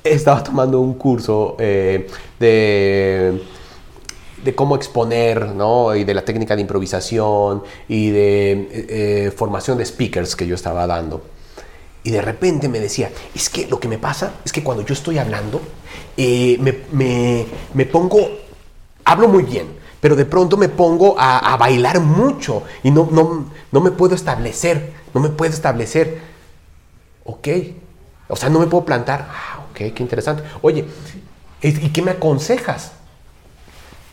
[0.04, 3.42] estaba tomando un curso eh, de,
[4.44, 5.94] de cómo exponer, ¿no?
[5.94, 8.68] Y de la técnica de improvisación y de
[9.26, 11.22] eh, formación de speakers que yo estaba dando.
[12.04, 14.94] Y de repente me decía, es que lo que me pasa es que cuando yo
[14.94, 15.60] estoy hablando,
[16.16, 18.28] eh, me, me- me pongo,
[19.04, 19.66] hablo muy bien,
[20.00, 24.16] pero de pronto me pongo a, a bailar mucho y no, no, no me puedo
[24.16, 26.20] establecer, no me puedo establecer.
[27.24, 27.48] Ok.
[28.28, 29.28] O sea, no me puedo plantar.
[29.72, 30.42] Ok, qué interesante.
[30.60, 30.84] Oye,
[31.62, 32.92] ¿y qué me aconsejas?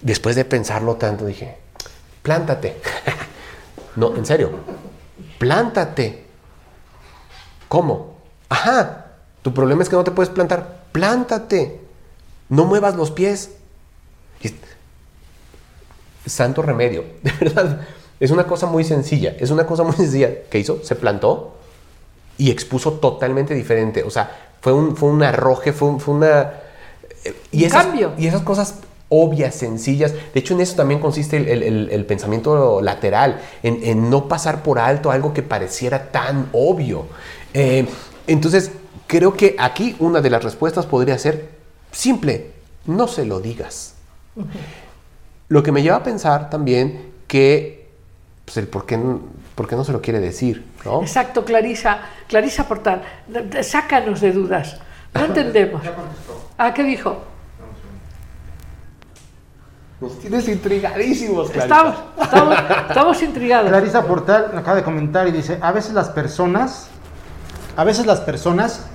[0.02, 1.58] Después de pensarlo tanto, dije,
[2.24, 2.78] plántate.
[3.98, 4.52] no, en serio,
[5.38, 6.26] plántate.
[7.68, 8.16] ¿Cómo?
[8.48, 9.08] Ajá,
[9.42, 10.80] tu problema es que no te puedes plantar.
[10.94, 11.82] Plántate.
[12.48, 13.52] No muevas los pies.
[16.26, 17.82] Santo remedio, de verdad.
[18.22, 19.36] Es una cosa muy sencilla.
[19.38, 20.44] Es una cosa muy sencilla.
[20.50, 20.84] ¿Qué hizo?
[20.86, 21.58] Se plantó
[22.38, 24.04] y expuso totalmente diferente.
[24.04, 26.54] O sea, fue un, fue un arroje, fue, una...
[27.24, 28.14] Eh, y esas, cambio.
[28.18, 28.76] Y esas cosas
[29.10, 30.14] obvias, sencillas.
[30.34, 35.34] De hecho, en eso también consiste el, pensamiento lateral, en, no pasar por alto algo
[35.34, 37.08] que pareciera tan obvio.
[37.54, 37.88] Eh,
[38.28, 38.72] entonces,
[39.08, 41.50] creo que aquí una de las respuestas podría ser
[41.92, 42.52] simple,
[42.86, 43.96] no se lo digas.
[45.48, 47.90] Lo que me lleva a pensar también que
[48.46, 49.00] pues, el por qué,
[49.56, 50.64] por qué no se lo quiere decir.
[50.86, 51.02] ¿No?
[51.02, 53.02] Exacto, Clarisa, Clarisa Portal,
[53.62, 54.80] sácanos de dudas.
[55.14, 55.82] No entendemos.
[56.58, 57.18] Ah, ¿qué dijo?
[60.00, 61.96] Nos tienes intrigadísimos, Clarisa.
[62.22, 63.70] Estamos, estamos, intrigados.
[63.70, 66.90] Clarisa Portal acaba de comentar y dice, a veces las personas,
[67.76, 68.86] a veces las personas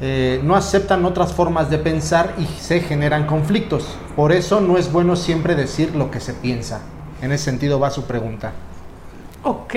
[0.00, 3.96] eh, no aceptan otras formas de pensar y se generan conflictos.
[4.16, 6.80] Por eso no es bueno siempre decir lo que se piensa.
[7.20, 8.50] En ese sentido va su pregunta.
[9.44, 9.74] Ok,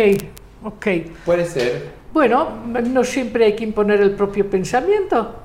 [0.66, 0.88] ok.
[1.26, 1.91] Puede ser.
[2.13, 5.36] Bueno, no siempre hay que imponer el propio pensamiento.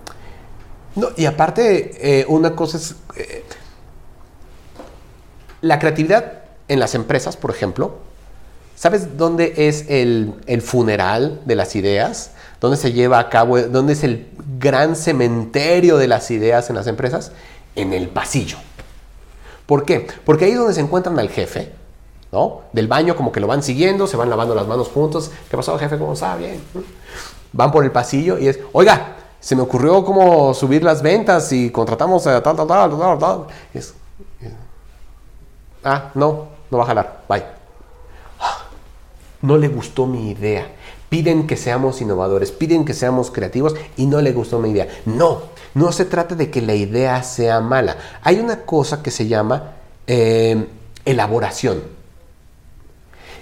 [0.97, 2.95] No, y aparte, eh, una cosa es...
[3.17, 3.45] Eh,
[5.63, 7.99] la creatividad en las empresas, por ejemplo,
[8.75, 12.33] ¿sabes dónde es el, el funeral de las ideas?
[12.61, 13.61] ¿Dónde se lleva a cabo?
[13.61, 17.33] ¿Dónde es el gran cementerio de las ideas en las empresas?
[17.77, 18.57] En el pasillo.
[19.67, 20.07] ¿Por qué?
[20.25, 21.73] Porque ahí es donde se encuentran al jefe,
[22.73, 25.31] Del baño como que lo van siguiendo, se van lavando las manos juntos.
[25.51, 25.99] ¿Qué pasó, jefe?
[25.99, 26.37] ¿Cómo está?
[26.37, 26.63] Bien.
[27.53, 31.71] Van por el pasillo y es, oiga, se me ocurrió cómo subir las ventas y
[31.71, 33.47] contratamos a tal, tal, tal, tal, tal.
[35.83, 37.45] Ah, no, no va a jalar, bye.
[39.43, 40.67] No le gustó mi idea
[41.11, 44.89] piden que seamos innovadores, piden que seamos creativos y no le gustó mi idea.
[45.05, 45.43] No,
[45.75, 47.97] no se trata de que la idea sea mala.
[48.23, 49.73] Hay una cosa que se llama
[50.07, 50.67] eh,
[51.05, 51.83] elaboración.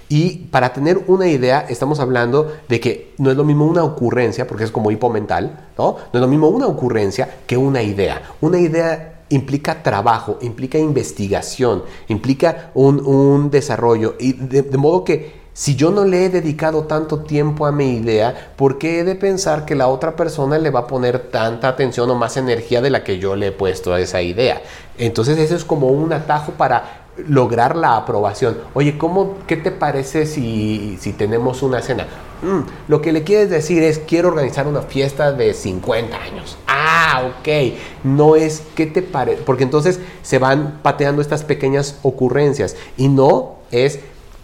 [0.08, 4.46] Y para tener una idea, estamos hablando de que no es lo mismo una ocurrencia,
[4.46, 5.96] porque es como hipo mental, ¿no?
[6.12, 8.22] No es lo mismo una ocurrencia que una idea.
[8.40, 14.14] Una idea implica trabajo, implica investigación, implica un, desarrollo.
[14.18, 18.52] Y de modo que si yo no le he dedicado tanto tiempo a mi idea,
[18.54, 22.08] ¿por qué he de pensar que la otra persona le va a poner tanta atención
[22.10, 24.62] o más energía de la que yo le he puesto a esa idea?
[24.98, 28.58] Entonces eso es como un atajo para lograr la aprobación.
[28.74, 32.06] Oye, ¿cómo, ¿qué te parece si, si tenemos una cena?
[32.42, 36.56] Mm, lo que le quieres decir es, quiero organizar una fiesta de 50 años.
[36.66, 37.74] Ah, ok.
[38.04, 39.42] No es, ¿qué te parece?
[39.42, 44.00] Porque entonces se van pateando estas pequeñas ocurrencias y no es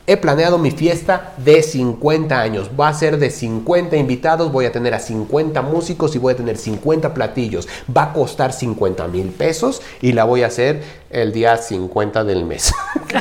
[0.06, 2.70] He planeado mi fiesta de 50 años.
[2.78, 6.36] Va a ser de 50 invitados, voy a tener a 50 músicos y voy a
[6.36, 7.66] tener 50 platillos.
[7.94, 12.44] Va a costar 50 mil pesos y la voy a hacer el día 50 del
[12.44, 12.74] mes.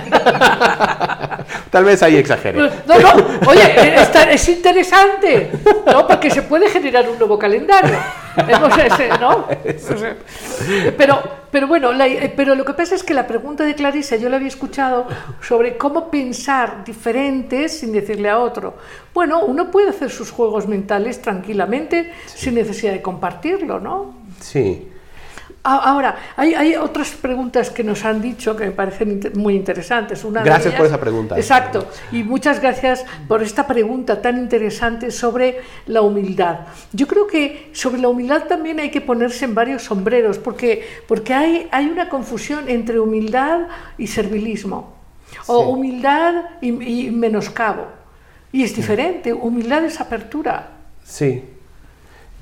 [1.72, 2.60] Tal vez ahí exagere.
[2.60, 3.96] No, no, oye,
[4.32, 5.52] es interesante,
[5.86, 6.06] ¿no?
[6.06, 7.98] Porque se puede generar un nuevo calendario.
[9.20, 9.48] ¿no?
[10.98, 14.30] Pero, pero bueno, eh, pero lo que pasa es que la pregunta de Clarisa yo
[14.30, 15.08] la había escuchado
[15.42, 18.76] sobre cómo pensar diferente sin decirle a otro.
[19.14, 24.16] Bueno, uno puede hacer sus juegos mentales tranquilamente sin necesidad de compartirlo, ¿no?
[24.40, 24.93] Sí.
[25.66, 30.26] Ahora, hay, otras preguntas que nos han dicho que me parecen muy interesantes.
[30.26, 31.38] Una gracias por esa pregunta.
[31.38, 31.88] Exacto.
[32.12, 36.68] Y muchas gracias por esta pregunta tan interesante sobre la humildad.
[36.92, 41.34] Yo creo que sobre la humildad también hay que ponerse en varios sombreros, porque, porque
[41.34, 44.94] hay, hay una confusión entre humildad y servilismo,
[45.48, 47.88] o humildad y, y menoscabo.
[48.52, 50.72] Y es diferente, humildad es apertura.
[51.06, 51.42] Sí,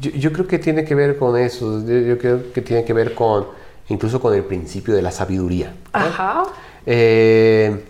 [0.02, 3.46] yo, creo que tiene que ver con eso, yo, creo que tiene que ver con,
[3.90, 5.74] incluso con el principio de la sabiduría.
[5.94, 6.44] Ajá.
[6.86, 7.86] Eh,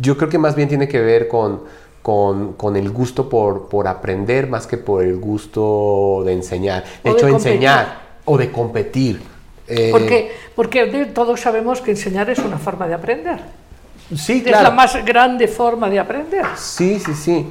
[0.00, 1.60] yo creo que más bien tiene que ver con,
[2.02, 6.84] con, el gusto por, por, aprender más que por el gusto de enseñar.
[7.04, 9.20] De hecho, enseñar o de competir.
[9.68, 13.40] Eh, porque, porque todos sabemos que enseñar es una forma de aprender.
[14.16, 14.58] Sí, claro.
[14.58, 16.46] Es la más grande forma de aprender.
[16.56, 17.46] Sí, sí, sí.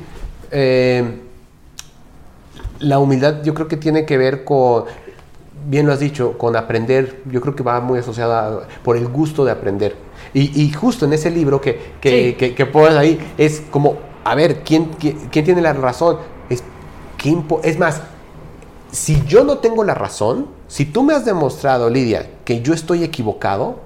[0.50, 1.04] Eh,
[2.80, 4.86] la humildad yo creo que tiene que ver con,
[5.68, 9.46] bien lo has dicho, con aprender, yo creo que va muy asociada por el gusto
[9.46, 9.96] de aprender.
[10.34, 13.96] Y, justo en ese libro que, que, que, pones ahí, es como,
[14.26, 16.18] a ver, ¿quién, quién, tiene la razón?
[16.50, 16.62] Es,
[17.64, 18.02] es más,
[18.92, 23.06] si yo no tengo la razón, si tú me has demostrado, Lidia, que yo estoy
[23.06, 23.80] equivocado,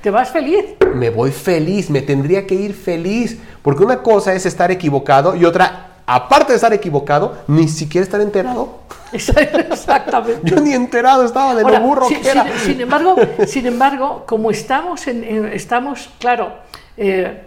[0.00, 0.64] ¿Te vas feliz?
[0.94, 5.44] me voy feliz, me tendría que ir feliz, porque una cosa es estar equivocado y
[5.44, 8.80] otra, aparte de estar equivocado, ni siquiera estar enterado.
[9.12, 10.40] Exactamente.
[10.44, 12.44] Yo ni enterado estaba de Ahora, lo burro si- que era.
[12.58, 16.52] sin, sin embargo, sin embargo, como estamos, en, en- estamos claro,
[16.96, 17.46] eh,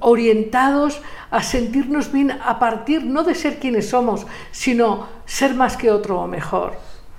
[0.00, 5.90] orientados a sentirnos bien a partir no de ser quienes somos, sino ser más que
[5.90, 6.72] otro o mejor.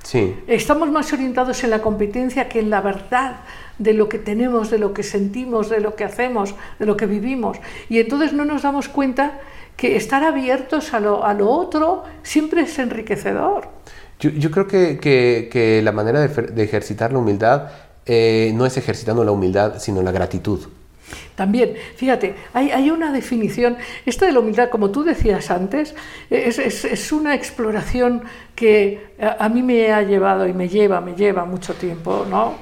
[0.03, 3.38] Sí, Estamos más orientados en la competencia que en la verdad
[3.80, 7.07] de lo que tenemos, de lo que sentimos, de lo que hacemos, de lo que
[7.07, 7.57] vivimos.
[7.89, 9.39] Y entonces no nos damos cuenta
[9.78, 13.67] que estar abiertos a lo, a lo otro siempre es enriquecedor.
[14.19, 17.69] yo, yo creo que, que- que la manera de, ejercitar la humildad
[18.05, 20.59] eh, no es ejercitando la humildad, sino la gratitud.
[21.36, 25.93] También, fíjate, hay, hay una definición, esta de la humildad, como tú decías antes,
[26.30, 28.23] es, es- es una exploración
[28.55, 32.53] que a, a mí me ha llevado y me lleva, me lleva mucho tiempo, ¿no?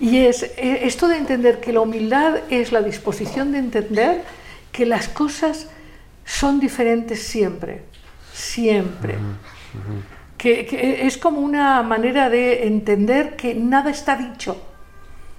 [0.00, 4.22] Y es eh, esto de entender que la humildad es la disposición de entender
[4.72, 5.68] que las cosas
[6.24, 7.82] son diferentes siempre,
[8.32, 9.16] siempre.
[10.38, 14.56] Que, que es como una manera de entender que nada está dicho.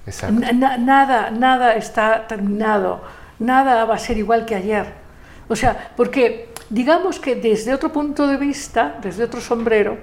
[0.05, 0.39] Exacto.
[0.39, 3.01] Na- na- nada, nada está terminado,
[3.39, 4.93] nada va a ser igual que ayer.
[5.49, 9.97] O sea, porque digamos que desde otro punto de vista, desde otro sombrero,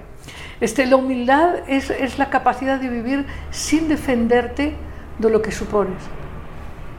[0.59, 4.75] este, la humildad es, es la capacidad de vivir sin defenderte
[5.17, 5.97] de lo que supones.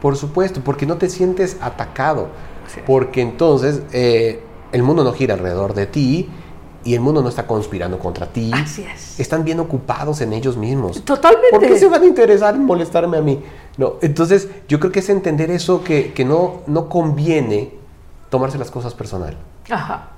[0.01, 2.29] Por supuesto, porque no te sientes atacado.
[2.85, 4.41] Porque entonces eh,
[4.71, 6.29] el mundo no gira alrededor de ti
[6.85, 8.51] y el mundo no está conspirando contra ti.
[8.53, 9.19] Así es.
[9.19, 11.03] Están bien ocupados en ellos mismos.
[11.05, 11.47] Totalmente.
[11.51, 13.41] ¿Por qué se van a interesar en molestarme a mí?
[13.77, 17.71] No, entonces yo creo que es entender eso que, que no, no conviene
[18.29, 19.37] tomarse las cosas personal.
[19.69, 20.09] Ajá.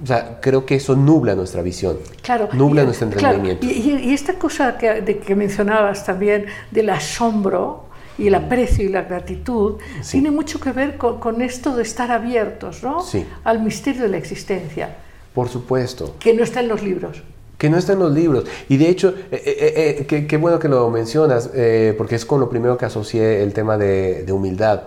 [0.00, 1.98] O sea, creo que eso nubla nuestra visión.
[2.22, 2.48] Claro.
[2.52, 3.66] Nubla y- nuestro claro, entendimiento.
[3.66, 7.86] y, y- y esta cosa que, de que mencionabas también del asombro
[8.18, 10.12] y el aprecio y la gratitud Sí.
[10.12, 13.02] tiene mucho que ver con, con esto de estar abiertos ¿no?
[13.02, 13.24] Sí.
[13.44, 14.96] al misterio de la existencia,
[15.34, 16.16] Por supuesto.
[16.18, 17.22] que no está en los libros.
[17.58, 18.44] Que no está en los libros.
[18.68, 22.24] Y de hecho, eh, eh, eh, qué, qué bueno que lo mencionas, eh, porque es
[22.24, 24.82] con lo primero que asocié el tema de, de humildad,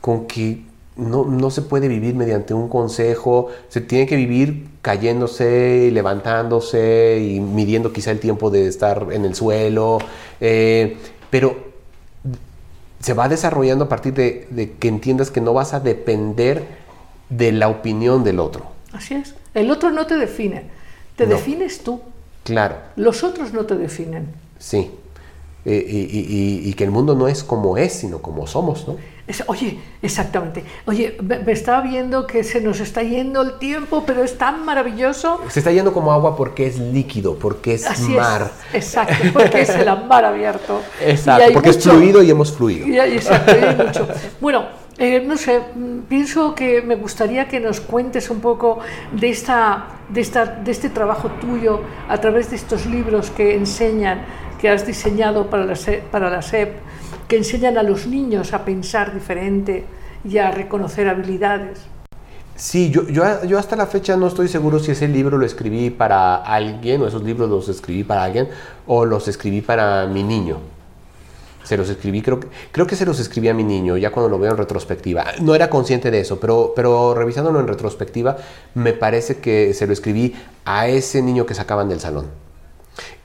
[0.00, 0.62] con que
[0.96, 7.18] no, no se puede vivir mediante un consejo, se tiene que vivir cayéndose, y levantándose
[7.20, 9.98] y midiendo quizá el tiempo de estar en el suelo,
[10.40, 10.96] eh,
[11.30, 11.71] pero
[13.02, 16.64] se va desarrollando a partir de, de que entiendas que no vas a depender
[17.28, 18.66] de la opinión del otro.
[18.92, 19.34] Así es.
[19.54, 20.64] El otro no te define,
[21.16, 21.34] te No.
[21.36, 22.00] defines tú.
[22.44, 22.76] Claro.
[22.96, 24.28] Los otros no te definen.
[24.58, 24.90] Sí.
[25.64, 26.26] Eh, y, y-
[26.66, 28.96] y- y que el mundo no es como es, sino como somos, ¿no?
[29.32, 30.62] Es- oye, exactamente.
[30.84, 34.64] Oye, me, me estaba viendo que se nos está yendo el tiempo, pero es tan
[34.64, 35.40] maravilloso.
[35.48, 38.50] Se está yendo como agua porque es líquido, porque es Así mar.
[38.72, 38.74] es.
[38.74, 40.82] Exacto, porque es el mar abierto.
[41.00, 42.86] Exacto, porque es fluido y hemos fluido.
[42.86, 44.06] Y hay- exacto, y hay mucho.
[44.40, 44.66] Bueno,
[44.98, 45.60] eh, no sé,
[46.08, 48.80] pienso que me gustaría que nos cuentes un poco
[49.12, 54.22] de, esta, de, esta, de este trabajo tuyo a través de estos libros que enseñan,
[54.60, 55.74] que has diseñado para la,
[56.10, 56.76] para la SEP,
[57.32, 59.86] que enseñan a los niños a pensar diferente
[60.22, 61.78] y a reconocer habilidades.
[62.56, 65.88] Sí, yo, yo, yo hasta la fecha no estoy seguro si ese libro lo escribí
[65.88, 68.50] para alguien, o esos libros los escribí para alguien,
[68.86, 70.58] o los escribí para mi niño.
[71.64, 72.38] Se los escribí, creo
[72.70, 75.24] creo que se los escribí a mi niño, ya cuando lo veo en retrospectiva.
[75.40, 78.36] No era consciente de eso, pero, pero revisándolo en retrospectiva,
[78.74, 80.34] me parece que se lo escribí
[80.66, 82.41] a ese niño que sacaban del salón.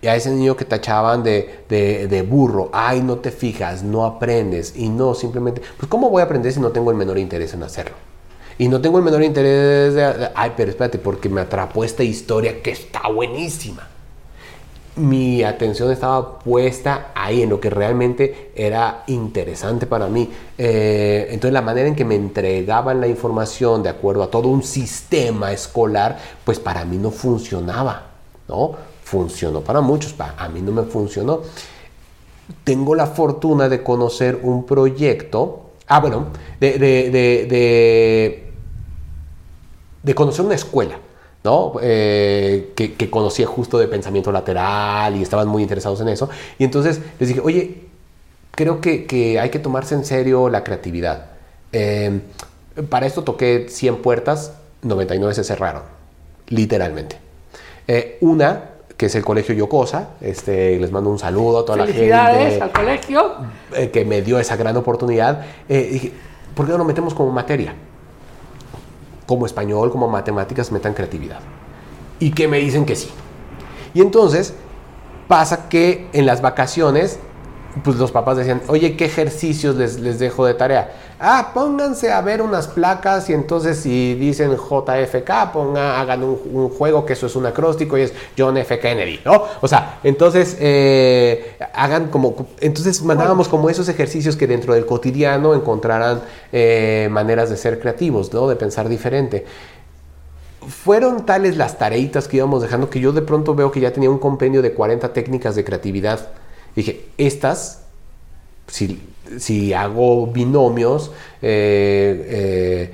[0.01, 4.05] Y a ese niño que tachaban de, de, de burro, ay, no te fijas, no
[4.05, 7.53] aprendes, y no, simplemente, pues ¿cómo voy a aprender si no tengo el menor interés
[7.53, 7.95] en hacerlo?
[8.59, 12.61] Y no tengo el menor interés de, ay, pero espérate, porque me atrapó esta historia
[12.61, 13.87] que está buenísima.
[14.95, 20.27] Mi atención estaba puesta ahí, en lo que realmente era interesante para mí.
[20.57, 24.63] Eh, entonces la manera en que me entregaban la información de acuerdo a todo un
[24.63, 28.07] sistema escolar, pues para mí no funcionaba,
[28.47, 28.96] ¿no?
[29.07, 31.41] Funcionó para muchos, a mí no me funcionó
[32.63, 36.27] tengo la fortuna de conocer un proyecto, ah, bueno,
[36.59, 38.53] de, de,
[40.03, 40.97] de, conocer una escuela,
[41.43, 41.73] ¿no?
[41.81, 46.29] Eh, que, que conocía justo de pensamiento lateral y estaban muy interesados en eso.
[46.57, 47.81] Y entonces les dije, oye,
[48.51, 51.31] creo que, hay que tomarse en serio la creatividad.
[51.73, 52.21] Eh,
[52.89, 54.53] para esto toqué 100 puertas,
[54.83, 55.83] 99 se cerraron,
[56.47, 57.17] literalmente.
[57.87, 61.85] Eh, una, que es el Colegio Yocosa, este, les mando un saludo a toda la
[61.85, 63.35] Felicidades gente al colegio.
[63.75, 65.45] eh, que me dio esa gran oportunidad.
[65.69, 66.13] Eh, dije,
[66.55, 67.75] ¿por qué no lo metemos como materia?
[69.27, 71.39] Como español, como matemáticas, metan creatividad.
[72.19, 73.11] Y que me dicen que sí.
[73.93, 74.55] Y entonces
[75.27, 77.19] pasa que en las vacaciones
[77.83, 80.91] pues los papás decían, oye, ¿qué ejercicios les, les dejo de tarea?
[81.19, 87.05] Ah, pónganse a ver unas placas y entonces si dicen JFK, ponga, hagan un, juego
[87.05, 88.77] que eso es un acróstico y es John F.
[88.77, 89.43] Kennedy, ¿no?
[89.61, 95.55] O sea, entonces eh, hagan como, entonces mandábamos como esos ejercicios que dentro del cotidiano
[95.55, 96.21] encontraran
[96.51, 98.47] eh, maneras de ser creativos, ¿no?
[98.47, 99.45] De pensar diferente
[100.67, 104.09] fueron tales las tareitas que íbamos dejando que yo de pronto veo que ya tenía
[104.09, 106.29] un compendio de 40 técnicas de creatividad
[106.77, 107.81] Dije, estas,
[108.67, 111.09] si, hago binomios,
[111.41, 112.93] eh, eh,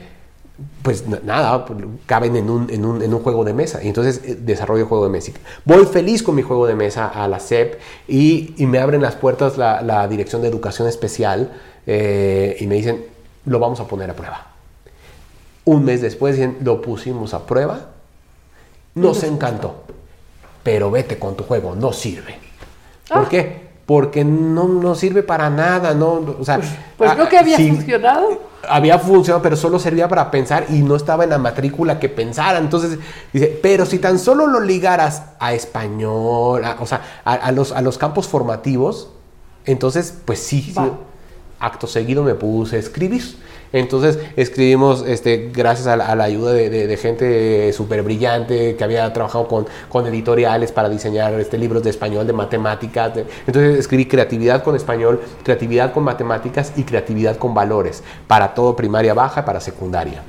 [0.82, 1.66] pues nada,
[2.06, 3.84] caben en un, juego de mesa.
[3.84, 5.34] Y entonces eh, desarrollo juego de mesa.
[5.66, 7.78] Voy feliz con mi juego de mesa a la SEP
[8.08, 11.52] y, me abren las puertas la, Dirección de Educación Especial
[11.86, 13.04] y me dicen,
[13.44, 14.48] lo vamos a poner a prueba.
[15.66, 17.90] Un mes después dicen, lo pusimos a prueba,
[18.96, 19.84] nos encantó,
[20.64, 22.38] pero vete con tu juego, no sirve.
[23.10, 23.28] ¿Por ah.
[23.30, 23.63] qué?
[23.86, 26.14] Porque no, no sirve para nada, ¿no?
[26.40, 28.54] O sea, pues, pues no que había funcionado.
[28.68, 32.60] Había funcionado, pero solo servía para pensar y no estaba en la matrícula que pensara.
[32.60, 32.98] Entonces,
[33.34, 37.98] dice, pero si tan solo lo ligaras a español, o sea, a, los, a los
[37.98, 39.10] campos formativos,
[39.66, 40.92] entonces, pues sí, sí,
[41.60, 43.24] acto seguido me puse a escribir.
[43.74, 50.08] Entonces escribimos, este, gracias a la, ayuda de, gente súper brillante que había trabajado con,
[50.08, 53.14] editoriales para diseñar este, libros de español, de matemáticas.
[53.48, 59.16] entonces escribí creatividad con español, creatividad con matemáticas y creatividad con valores para todo primaria
[59.16, 60.22] baja, para secundaria.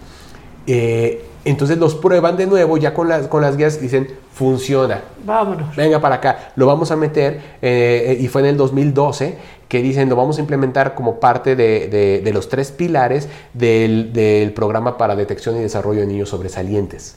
[0.66, 5.02] Eh, entonces los prueban de nuevo ya con las, con las guías y dicen, funciona.
[5.24, 5.76] Vámonos.
[5.76, 7.40] Venga para acá, lo vamos a meter.
[7.62, 9.36] Eh, y fue en el 2012
[9.68, 15.16] que dicen, lo vamos a implementar como parte de, los tres pilares del, programa para
[15.16, 17.16] detección y desarrollo de niños sobresalientes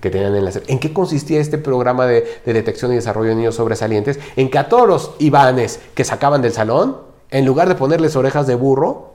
[0.00, 3.54] que tenían en la ¿En qué consistía este programa de, detección y desarrollo de niños
[3.54, 4.18] sobresalientes?
[4.36, 6.98] En que a todos los Ivanes que sacaban del salón,
[7.30, 9.13] en lugar de ponerles orejas de burro,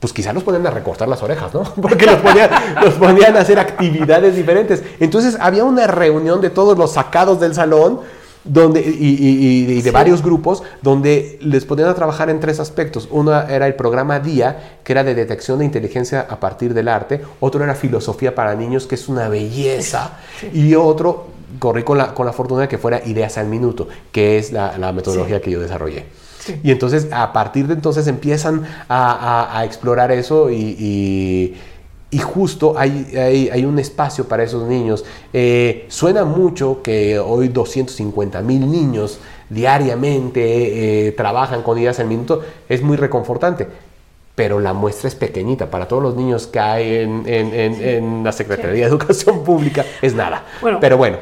[0.00, 1.62] pues quizá los ponían a recortar las orejas, ¿no?
[1.82, 2.50] Porque los ponían,
[2.82, 4.82] los ponían a hacer actividades diferentes.
[5.00, 8.00] Entonces había una reunión de todos los sacados del salón
[8.44, 13.08] donde, y, de varios grupos donde les ponían a trabajar en tres aspectos.
[13.10, 17.20] Uno era el programa DIA, que era de detección de inteligencia a partir del arte.
[17.40, 20.18] Otro era filosofía para niños, que es una belleza.
[20.52, 21.26] Y otro,
[21.58, 24.92] corrí con la, con la fortuna de que fuera ideas al minuto, que es la,
[24.92, 26.06] metodología que yo desarrollé.
[26.62, 31.54] Y entonces, a partir de entonces empiezan a, explorar eso y,
[32.22, 35.04] justo hay, hay, un espacio para esos niños.
[35.32, 39.20] Eh, suena mucho que hoy 250 mil niños
[39.50, 43.66] diariamente eh, trabajan con ideas al minuto, es muy reconfortante.
[44.34, 45.68] Pero la muestra es pequeñita.
[45.68, 46.94] Para todos los niños que hay
[47.26, 50.44] en, la Secretaría de Educación Pública es nada.
[50.80, 51.18] Pero bueno,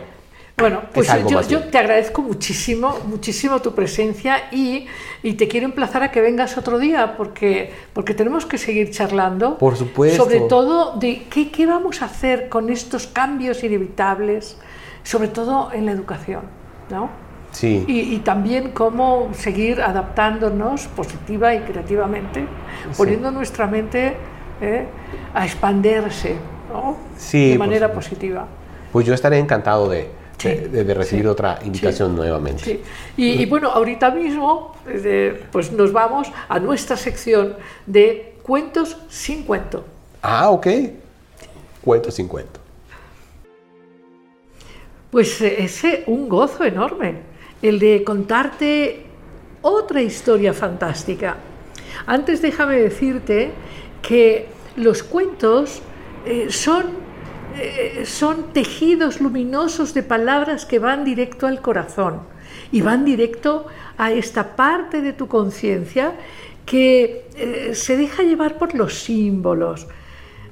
[0.56, 1.08] bueno, pues
[1.48, 4.86] yo, te agradezco muchísimo, muchísimo tu presencia y,
[5.34, 9.58] te quiero emplazar a que vengas otro día porque, porque tenemos que seguir charlando.
[9.58, 10.24] Por supuesto.
[10.24, 14.56] Sobre todo de qué, qué vamos a hacer con estos cambios inevitables,
[15.02, 16.42] sobre todo en la educación,
[16.90, 17.10] ¿no?
[17.50, 17.84] Sí.
[17.86, 22.46] Y, también cómo seguir adaptándonos positiva y creativamente,
[22.96, 24.14] poniendo nuestra mente
[24.60, 24.86] ¿eh?
[25.32, 26.36] a expandirse
[26.70, 26.96] ¿no?
[27.16, 28.46] sí, de manera positiva.
[28.92, 30.10] Pues yo estaré encantado de,
[30.42, 32.80] de, recibir otra invitación nuevamente.
[33.16, 34.76] Y, bueno, ahorita mismo
[35.50, 37.54] pues nos vamos a nuestra sección
[37.86, 39.84] de cuentos sin cuento.
[40.22, 40.66] Ah, ok.
[41.82, 42.60] Cuentos sin cuento.
[45.10, 47.14] Pues eh, es un gozo enorme
[47.62, 49.04] el de contarte
[49.62, 51.36] otra historia fantástica.
[52.06, 53.50] Antes déjame decirte
[54.02, 55.80] que los cuentos
[56.24, 57.05] eh, son
[57.58, 62.20] eh, son tejidos luminosos de palabras que van directo al corazón
[62.70, 66.12] y van directo a esta parte de tu conciencia
[66.66, 69.86] que eh, se deja llevar por los símbolos.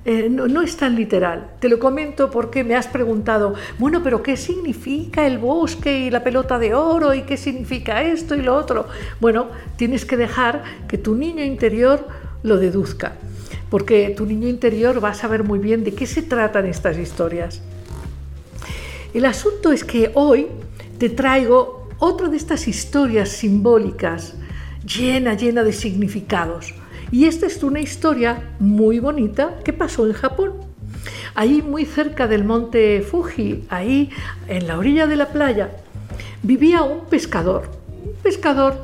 [0.07, 1.53] Eh, no, no, es tan literal.
[1.61, 6.25] Te lo comento porque me has preguntado, bueno, pero ¿qué significa el bosque y la
[6.25, 8.87] pelota de oro y qué significa esto y lo otro?
[9.21, 12.07] Bueno, tienes que dejar que tu niño interior
[12.43, 13.17] lo deduzca
[13.75, 17.61] porque tu niño interior va a saber muy bien de qué se tratan estas historias.
[19.13, 20.47] El asunto es que hoy
[20.97, 24.37] te traigo otra de estas historias simbólicas,
[24.87, 26.73] llena, llena de significados.
[27.11, 30.53] Y esta es una historia muy bonita que pasó en Japón.
[31.35, 34.09] Ahí muy cerca del monte Fuji, ahí
[34.47, 35.71] en la orilla de la playa,
[36.45, 37.73] vivía un pescador.
[38.05, 38.77] Un pescador,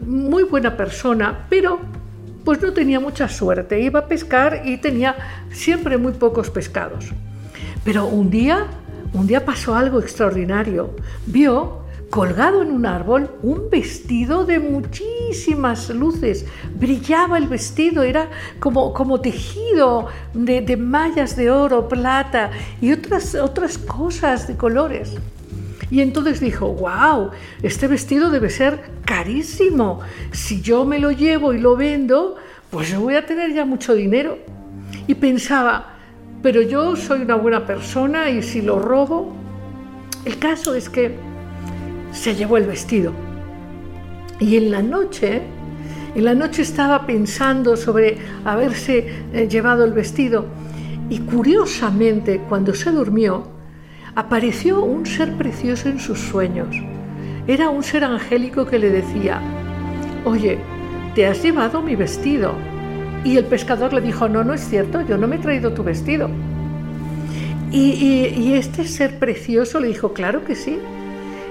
[0.00, 2.01] muy buena persona, pero
[2.44, 3.80] pues no tenía mucha suerte.
[3.80, 5.16] Iba a pescar y tenía
[5.50, 7.12] siempre muy pocos pescados.
[7.84, 8.68] Pero un día
[9.14, 10.96] un día pasó algo extraordinario.
[11.26, 16.46] Vio colgado en un árbol un vestido de muchísimas luces.
[16.74, 22.50] Brillaba el vestido, era como, como tejido de, de mallas de oro, plata
[22.80, 25.14] y otras, otras cosas de colores.
[25.90, 27.30] Y entonces dijo, wow,
[27.62, 30.00] este vestido debe ser carísimo.
[30.30, 32.36] Si yo me lo llevo y lo vendo,
[32.70, 34.38] pues yo voy a tener ya mucho dinero.
[35.06, 35.94] Y pensaba,
[36.42, 39.36] pero yo soy una buena persona y si lo robo...
[40.24, 41.16] El caso es que
[42.12, 43.12] se llevó el vestido.
[44.38, 45.42] Y en la noche,
[46.14, 50.46] en la noche estaba pensando sobre haberse eh, llevado el vestido
[51.08, 53.48] y curiosamente cuando se durmió,
[54.14, 56.76] apareció un ser precioso en sus sueños.
[57.46, 59.40] Era un ser angélico que le decía,
[60.24, 60.58] oye,
[61.14, 62.54] te has llevado mi vestido.
[63.24, 65.82] Y el pescador le dijo, no, no es cierto, yo no me he traído tu
[65.82, 66.28] vestido.
[67.70, 70.78] Y, y este ser precioso le dijo, claro que sí,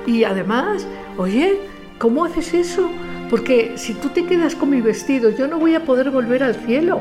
[0.06, 1.60] y además, oye,
[1.98, 2.90] ¿cómo haces eso?
[3.30, 6.56] Porque si tú te quedas con mi vestido, yo no voy a poder volver al
[6.56, 7.00] cielo.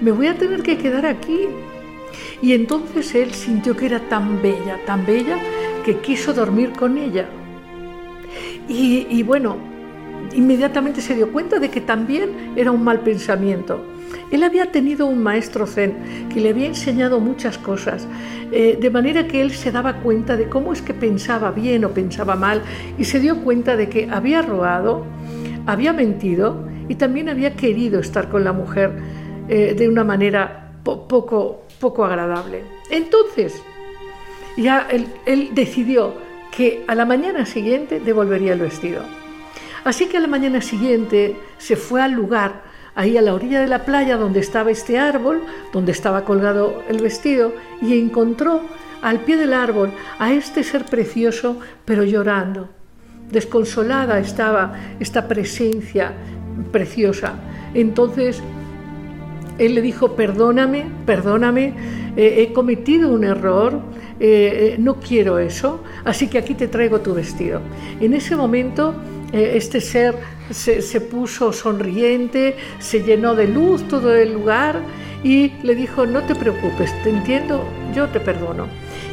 [0.00, 1.48] Me voy a tener que quedar aquí.
[2.40, 5.38] Y entonces él sintió que era tan bella, tan bella,
[5.84, 7.26] que quiso dormir con ella.
[8.68, 9.56] Y, bueno,
[10.34, 13.84] inmediatamente se dio cuenta de que también era un mal pensamiento.
[14.30, 18.06] Él había tenido un maestro zen que le había enseñado muchas cosas,
[18.50, 21.90] eh, de manera que él se daba cuenta de cómo es que pensaba bien o
[21.90, 22.62] pensaba mal
[22.98, 25.04] y se dio cuenta de que había robado,
[25.66, 28.92] había mentido y también había querido estar con la mujer
[29.48, 32.62] eh, de una manera poco, poco agradable.
[32.90, 33.60] Entonces,
[34.56, 34.86] ya
[35.26, 36.14] él, decidió
[36.56, 39.02] que a la mañana siguiente devolvería el vestido.
[39.84, 42.62] Así que a la mañana siguiente se fue al lugar
[42.94, 45.42] ahí a la orilla de la playa donde estaba este árbol,
[45.72, 48.60] donde estaba colgado el vestido, y encontró
[49.02, 49.90] al pie del árbol
[50.20, 52.68] a este ser precioso, pero llorando.
[53.28, 56.12] Desconsolada estaba esta presencia
[56.70, 57.34] preciosa.
[57.74, 58.40] Entonces
[59.66, 61.72] él le dijo, perdóname, perdóname,
[62.16, 63.80] eh, he cometido un error,
[64.18, 67.60] eh, eh, no quiero eso, así que aquí te traigo tu vestido.
[68.00, 68.94] En ese momento
[69.32, 70.14] este ser
[70.50, 74.82] se, puso sonriente, se llenó de luz todo el lugar
[75.24, 77.64] y le dijo, no te preocupes, te entiendo,
[77.94, 78.66] yo te perdono.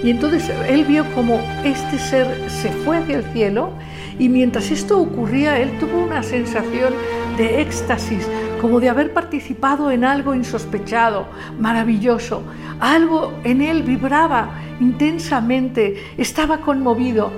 [0.04, 3.72] Y entonces él vio como este ser se fue hacia el cielo
[4.20, 6.94] y mientras esto ocurría él tuvo una sensación
[7.38, 8.28] de éxtasis,
[8.62, 11.26] como de haber participado en algo insospechado,
[11.58, 12.44] maravilloso.
[12.82, 14.50] Algo en él vibraba
[14.82, 17.32] intensamente, estaba conmovido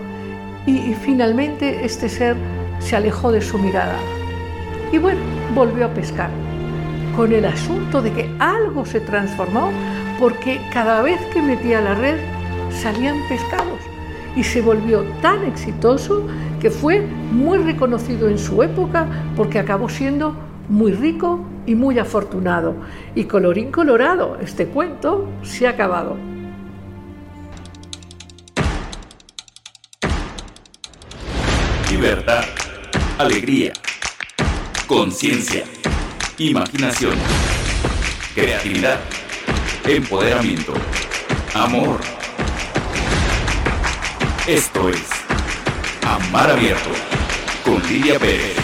[0.65, 2.35] y, finalmente este ser
[2.79, 3.95] se alejó de su mirada.
[4.91, 5.19] Y bueno,
[5.53, 6.31] volvió a pescar,
[7.15, 9.71] con el asunto de que algo se transformó
[10.19, 12.17] porque cada vez que metía la red
[12.71, 13.90] salían pescados
[14.35, 16.25] y se volvió tan exitoso
[16.59, 20.35] que fue muy reconocido en su época porque acabó siendo
[20.69, 22.75] muy rico y muy afortunado.
[23.15, 26.17] Y colorín colorado, este cuento se ha acabado.
[31.89, 32.43] Libertad
[33.21, 33.71] alegría,
[34.87, 35.63] conciencia,
[36.39, 37.13] imaginación,
[38.33, 38.99] creatividad,
[39.85, 40.73] empoderamiento,
[41.53, 42.20] amor.
[44.51, 45.07] Esto es
[46.05, 46.89] Amar Abierto
[47.63, 48.60] con Lidia Pérez.